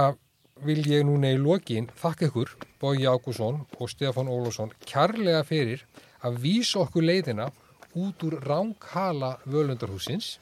[0.65, 5.83] vil ég núna í lokin þakka ykkur Bói Ágússon og Stefán Ólússon kærlega fyrir
[6.25, 7.49] að vísa okkur leiðina
[7.95, 10.37] út úr ránkhala völundarhúsins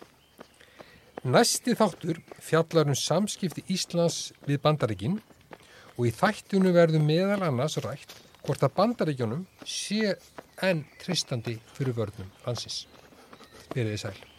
[1.28, 5.18] Næsti þáttur fjallar um samskipti Íslands við bandaríkinn
[5.98, 8.14] og í þættunu verður meðal annars rætt
[8.46, 10.14] hvort að bandaríkjónum sé
[10.64, 12.86] enn tristandi fyrir vörnum landsins.
[13.74, 14.37] Verðið sæl.